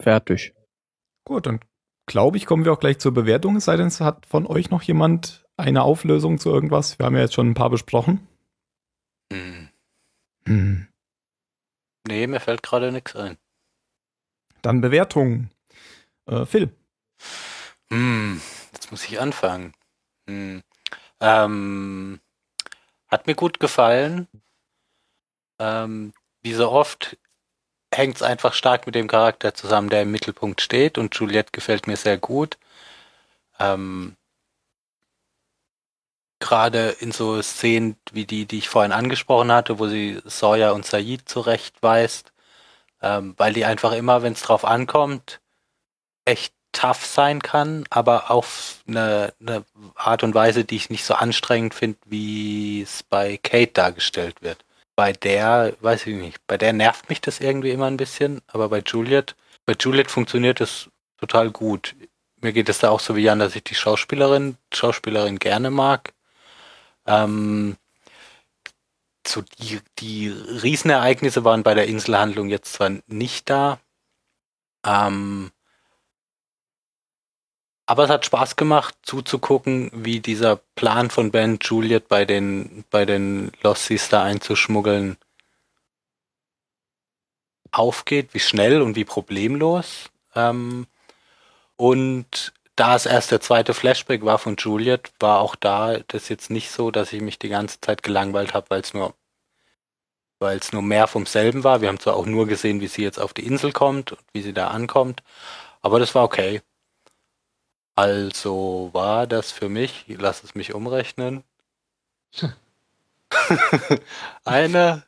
[0.00, 0.52] Fertig.
[1.24, 1.60] Gut, dann
[2.06, 4.70] glaube ich, kommen wir auch gleich zur Bewertung, es sei denn, es hat von euch
[4.70, 6.98] noch jemand eine Auflösung zu irgendwas.
[6.98, 8.26] Wir haben ja jetzt schon ein paar besprochen.
[9.32, 9.68] Hm.
[10.46, 10.88] Hm.
[12.06, 13.38] Nee, mir fällt gerade nichts ein.
[14.62, 15.50] Dann Bewertung.
[16.26, 16.74] Äh, Phil.
[17.90, 18.40] Hm,
[18.72, 19.72] jetzt muss ich anfangen.
[20.28, 20.62] Hm.
[21.20, 22.20] Ähm,
[23.08, 24.28] hat mir gut gefallen.
[25.58, 27.16] Ähm, wie so oft
[27.96, 31.86] hängt es einfach stark mit dem Charakter zusammen, der im Mittelpunkt steht und Juliette gefällt
[31.86, 32.58] mir sehr gut.
[33.58, 34.16] Ähm,
[36.40, 40.84] Gerade in so Szenen wie die, die ich vorhin angesprochen hatte, wo sie Sawyer und
[40.84, 42.32] Said zurechtweist,
[43.02, 45.40] ähm, weil die einfach immer, wenn es drauf ankommt,
[46.26, 49.64] echt tough sein kann, aber auf eine, eine
[49.94, 54.64] Art und Weise, die ich nicht so anstrengend finde, wie es bei Kate dargestellt wird.
[54.96, 58.68] Bei der, weiß ich nicht, bei der nervt mich das irgendwie immer ein bisschen, aber
[58.68, 59.34] bei Juliet,
[59.66, 60.88] bei Juliet funktioniert es
[61.18, 61.96] total gut.
[62.40, 66.12] Mir geht es da auch so wie Jan, dass ich die Schauspielerin, Schauspielerin gerne mag.
[67.06, 67.76] Ähm,
[69.26, 73.80] so die, die Riesenereignisse waren bei der Inselhandlung jetzt zwar nicht da,
[74.84, 75.50] ähm,
[77.86, 83.04] aber es hat Spaß gemacht, zuzugucken, wie dieser Plan von Ben Juliet bei den, bei
[83.04, 85.16] den Lossies da einzuschmuggeln
[87.72, 90.10] aufgeht, wie schnell und wie problemlos.
[90.34, 90.86] Ähm,
[91.76, 96.50] und da es erst der zweite Flashback war von Juliet, war auch da das jetzt
[96.50, 99.14] nicht so, dass ich mich die ganze Zeit gelangweilt habe, weil es nur
[100.40, 101.80] weil es nur mehr vom selben war.
[101.80, 104.42] Wir haben zwar auch nur gesehen, wie sie jetzt auf die Insel kommt und wie
[104.42, 105.22] sie da ankommt,
[105.82, 106.62] aber das war okay.
[107.96, 111.44] Also war das für mich, lass es mich umrechnen,
[114.44, 115.04] eine,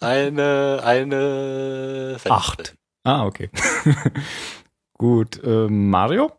[0.00, 2.74] eine, eine Acht.
[3.04, 3.50] Ah, okay.
[4.98, 6.30] Gut, äh, Mario?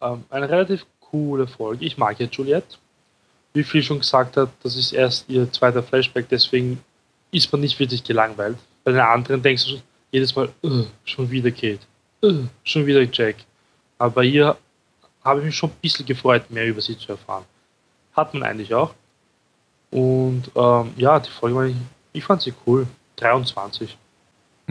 [0.00, 1.84] Ähm, eine relativ coole Folge.
[1.84, 2.76] Ich mag ja Juliette.
[3.52, 6.80] Wie viel schon gesagt hat, das ist erst ihr zweiter Flashback, deswegen
[7.30, 8.56] ist man nicht wirklich gelangweilt.
[8.84, 9.80] Bei den anderen denkst du
[10.12, 11.80] jedes Mal, "Ugh, schon wieder Kate,
[12.64, 13.36] schon wieder Jack.
[13.98, 14.56] Aber bei ihr
[15.24, 17.44] habe ich mich schon ein bisschen gefreut, mehr über sie zu erfahren.
[18.12, 18.94] Hat man eigentlich auch.
[19.90, 21.76] Und ähm, ja, die Folge, war ich,
[22.12, 22.86] ich fand sie cool.
[23.16, 23.96] 23.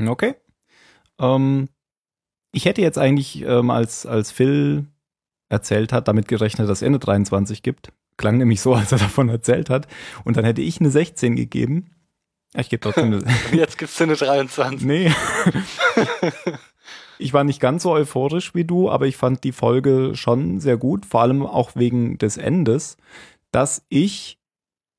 [0.08, 0.36] Okay.
[1.20, 1.70] Ähm,
[2.52, 4.86] ich hätte jetzt eigentlich, ähm, als, als Phil
[5.50, 7.92] erzählt hat, damit gerechnet, dass er eine 23 gibt.
[8.18, 9.88] Klang nämlich so, als er davon erzählt hat.
[10.24, 11.92] Und dann hätte ich eine 16 gegeben.
[12.54, 13.24] Ich gebe trotzdem eine.
[13.52, 14.86] Jetzt gibt's eine 23.
[14.86, 15.12] nee.
[17.20, 20.78] ich war nicht ganz so euphorisch wie du, aber ich fand die Folge schon sehr
[20.78, 22.98] gut, vor allem auch wegen des Endes,
[23.52, 24.38] dass ich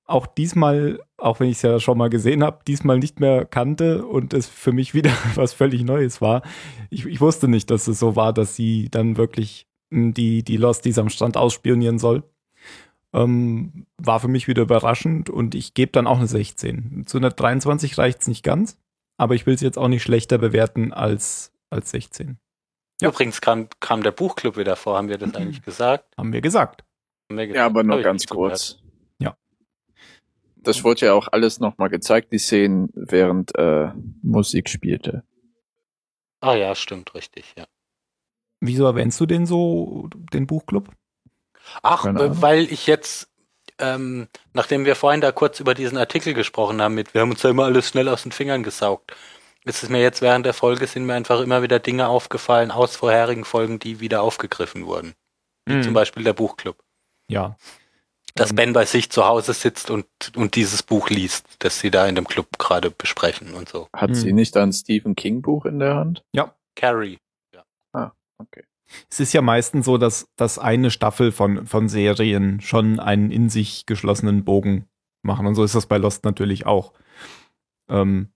[0.08, 4.06] auch diesmal, auch wenn ich es ja schon mal gesehen habe, diesmal nicht mehr kannte
[4.06, 6.42] und es für mich wieder was völlig Neues war.
[6.90, 10.56] Ich, ich wusste nicht, dass es so war, dass sie dann wirklich mh, die, die
[10.56, 12.24] Losties am Strand ausspionieren soll.
[13.14, 17.04] Ähm, war für mich wieder überraschend und ich gebe dann auch eine 16.
[17.06, 18.78] Zu einer 23 reicht es nicht ganz,
[19.16, 22.38] aber ich will es jetzt auch nicht schlechter bewerten als, als 16.
[23.00, 23.08] Ja.
[23.08, 26.04] Übrigens kam, kam der Buchclub wieder vor, haben wir das eigentlich gesagt?
[26.16, 26.84] Haben wir gesagt.
[27.30, 27.56] Haben wir gesagt?
[27.56, 28.78] Ja, aber nur ganz kurz.
[29.18, 29.36] Ja.
[30.56, 33.90] Das wurde ja auch alles nochmal gezeigt, die Szenen, während äh,
[34.22, 35.22] Musik spielte.
[36.40, 37.64] Ah ja, stimmt, richtig, ja.
[38.60, 40.90] Wieso erwähnst du den so, den Buchclub?
[41.82, 43.28] Ach, äh, weil ich jetzt
[43.78, 47.42] ähm, nachdem wir vorhin da kurz über diesen Artikel gesprochen haben, mit wir haben uns
[47.42, 49.14] ja immer alles schnell aus den Fingern gesaugt,
[49.68, 52.96] ist es mir jetzt während der Folge sind mir einfach immer wieder Dinge aufgefallen aus
[52.96, 55.14] vorherigen Folgen, die wieder aufgegriffen wurden.
[55.66, 55.82] Wie Mhm.
[55.82, 56.76] zum Beispiel der Buchclub.
[57.30, 57.56] Ja.
[58.34, 60.06] Dass Ähm, Ben bei sich zu Hause sitzt und,
[60.36, 63.88] und dieses Buch liest, das sie da in dem Club gerade besprechen und so.
[63.94, 64.14] Hat Hm.
[64.14, 66.24] sie nicht ein Stephen King Buch in der Hand?
[66.76, 67.18] Carrie.
[68.40, 68.62] Okay.
[69.10, 73.48] Es ist ja meistens so, dass, dass eine Staffel von, von Serien schon einen in
[73.50, 74.88] sich geschlossenen Bogen
[75.22, 75.46] machen.
[75.46, 76.92] Und so ist das bei Lost natürlich auch.
[77.90, 78.28] Ähm,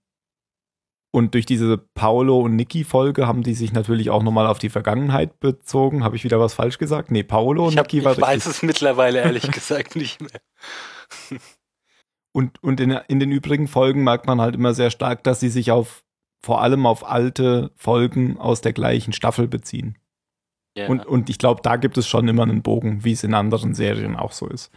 [1.15, 5.39] und durch diese Paolo und Niki-Folge haben die sich natürlich auch nochmal auf die Vergangenheit
[5.39, 6.03] bezogen.
[6.03, 7.11] Habe ich wieder was falsch gesagt?
[7.11, 8.51] Nee, Paolo und Ich, Niki ich war weiß richtig.
[8.51, 11.39] es mittlerweile ehrlich gesagt nicht mehr.
[12.31, 15.49] Und, und in, in den übrigen Folgen merkt man halt immer sehr stark, dass sie
[15.49, 16.03] sich auf
[16.43, 19.99] vor allem auf alte Folgen aus der gleichen Staffel beziehen.
[20.75, 20.87] Ja.
[20.87, 23.75] Und, und ich glaube, da gibt es schon immer einen Bogen, wie es in anderen
[23.75, 24.71] Serien auch so ist.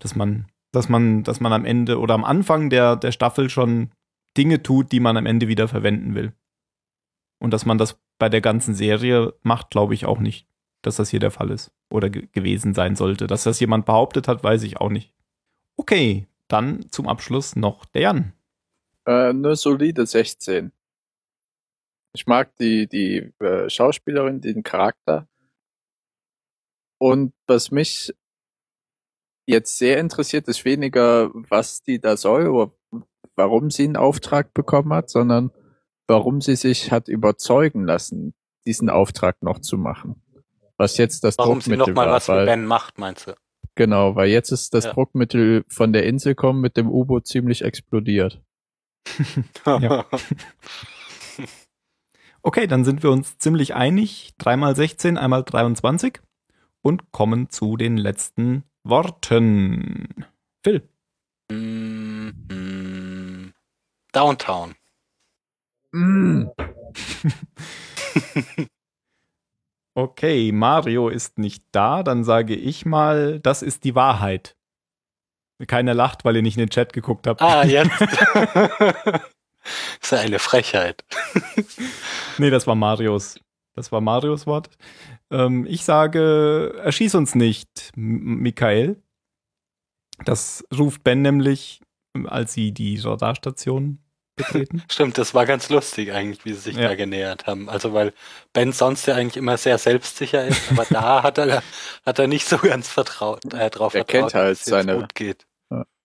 [0.00, 3.90] Dass man, dass man, dass man am Ende oder am Anfang der, der Staffel schon
[4.36, 6.32] Dinge tut, die man am Ende wieder verwenden will.
[7.40, 10.46] Und dass man das bei der ganzen Serie macht, glaube ich auch nicht,
[10.82, 13.26] dass das hier der Fall ist oder ge gewesen sein sollte.
[13.26, 15.14] Dass das jemand behauptet hat, weiß ich auch nicht.
[15.76, 18.32] Okay, dann zum Abschluss noch der Jan.
[19.04, 20.72] Äh, eine solide 16.
[22.14, 25.28] Ich mag die, die äh, Schauspielerin, den Charakter.
[26.98, 28.12] Und was mich
[29.46, 32.72] jetzt sehr interessiert, ist weniger, was die da soll oder
[33.38, 35.50] warum sie einen Auftrag bekommen hat, sondern
[36.08, 38.34] warum sie sich hat überzeugen lassen,
[38.66, 40.22] diesen Auftrag noch zu machen.
[40.76, 42.14] Was jetzt das Warum sie Druckmittel noch mal war.
[42.16, 43.34] was weil, Ben macht, meinst du?
[43.76, 44.92] Genau, weil jetzt ist das Ja.
[44.92, 48.42] Druckmittel von der Insel kommen mit dem U-Boot ziemlich explodiert.
[49.66, 50.04] Ja.
[52.42, 54.34] Okay, dann sind wir uns ziemlich einig.
[54.38, 56.20] Dreimal 16, einmal 23
[56.82, 60.24] und kommen zu den letzten Worten.
[60.64, 60.88] Phil.
[61.50, 62.67] Mm, mm,
[64.12, 64.74] Downtown.
[69.98, 74.56] Okay, Mario ist nicht da, dann sage ich mal, das ist die Wahrheit.
[75.66, 77.42] Keiner lacht, weil ihr nicht in den Chat geguckt habt.
[77.42, 78.00] Ah, jetzt.
[78.00, 79.22] das
[80.00, 81.04] ist ja eine Frechheit.
[82.38, 83.40] Nee, das war Marios.
[83.74, 84.70] Das war Marios Wort.
[85.32, 89.02] Ähm, ich sage, erschieß uns nicht, M Michael.
[90.24, 91.80] Das ruft Ben nämlich,
[92.26, 93.98] als sie die Radarstation
[94.36, 94.82] betreten.
[94.90, 96.88] Stimmt, das war ganz lustig eigentlich, wie sie sich Ja.
[96.88, 97.68] da genähert haben.
[97.68, 98.12] Also weil
[98.52, 101.62] Ben sonst ja eigentlich immer sehr selbstsicher ist, aber da hat er
[102.06, 105.14] hat er nicht so ganz vertraut, äh, drauf Er vertraut, kennt halt dass seine- gut
[105.14, 105.46] geht.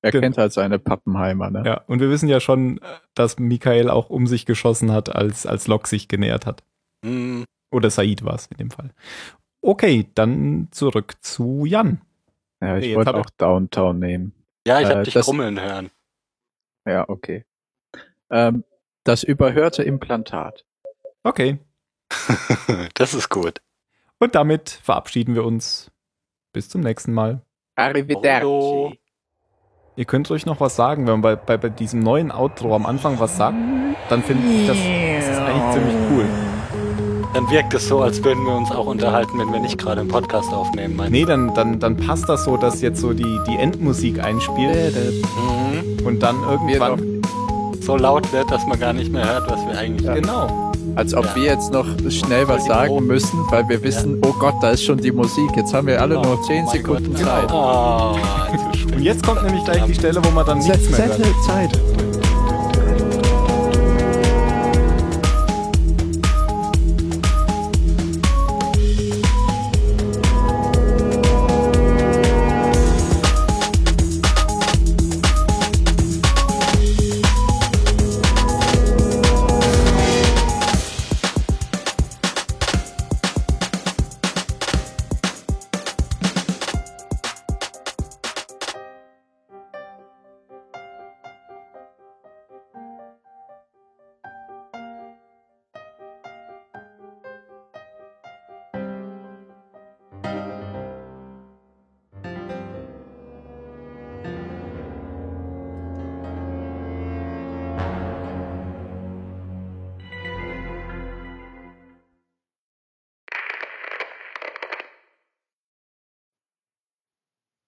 [0.05, 0.21] Er Genau.
[0.23, 1.63] kennt halt seine Pappenheimer, ne?
[1.65, 2.81] Ja, und wir wissen ja schon,
[3.13, 6.61] dass Michael auch um sich geschossen hat, als, als Locke sich genähert hat.
[7.05, 8.89] Hm, Oder Said war es in dem Fall.
[9.61, 12.01] Okay, dann zurück zu Jan.
[12.61, 14.33] Ja, ich Nee, wollte auch Downtown nehmen.
[14.67, 15.91] Ja, ich Äh, habe dich das- grummeln hören.
[16.85, 17.45] Ja, okay.
[18.29, 18.63] Ähm,
[19.03, 20.65] das überhörte Implantat.
[21.23, 21.59] Okay.
[22.95, 23.61] das ist gut.
[24.19, 25.89] Und damit verabschieden wir uns.
[26.53, 27.41] Bis zum nächsten Mal.
[27.77, 28.93] Hallo.
[29.95, 32.85] Ihr könnt ruhig noch was sagen, wenn man bei, bei, bei diesem neuen Outro am
[32.85, 33.57] Anfang was sagt,
[34.09, 36.52] dann finde ich das, das ist eigentlich ziemlich cool.
[37.33, 40.09] Dann wirkt es so, als würden wir uns auch unterhalten, wenn wir nicht gerade einen
[40.09, 40.95] Podcast aufnehmen.
[40.95, 44.95] meinst Nee, dann, dann, dann passt das so, dass jetzt so die, die Endmusik einspielt
[44.95, 46.01] du?
[46.01, 46.05] Mhm.
[46.05, 47.21] und dann irgendwann.
[47.81, 50.13] So laut wird, dass man gar nicht mehr hört, was wir eigentlich Ja.
[50.13, 50.71] Genau.
[50.95, 51.35] Als ob Ja.
[51.35, 54.99] wir jetzt noch schnell was sagen müssen, weil wir wissen, oh Gott, da ist schon
[54.99, 55.49] die Musik.
[55.55, 57.23] Jetzt haben wir alle nur 10 mein Sekunden Gott.
[57.23, 57.51] Zeit.
[57.51, 58.15] Oh.
[58.95, 61.19] Und jetzt kommt nämlich gleich die Stelle, wo man dann nichts mehr hört.
[61.45, 61.71] Zeit.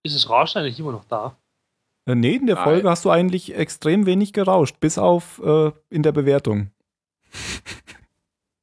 [0.05, 1.35] Ist das Rauschen eigentlich immer noch da?
[2.07, 2.63] Äh, Nee, in der Nein.
[2.63, 6.69] Folge hast du eigentlich extrem wenig gerauscht, bis auf äh, in der Bewertung.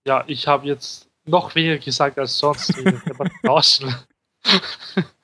[0.06, 2.76] Ja, ich habe jetzt noch weniger gesagt als sonst.
[2.76, 3.00] dem
[3.46, 3.92] Rauschen.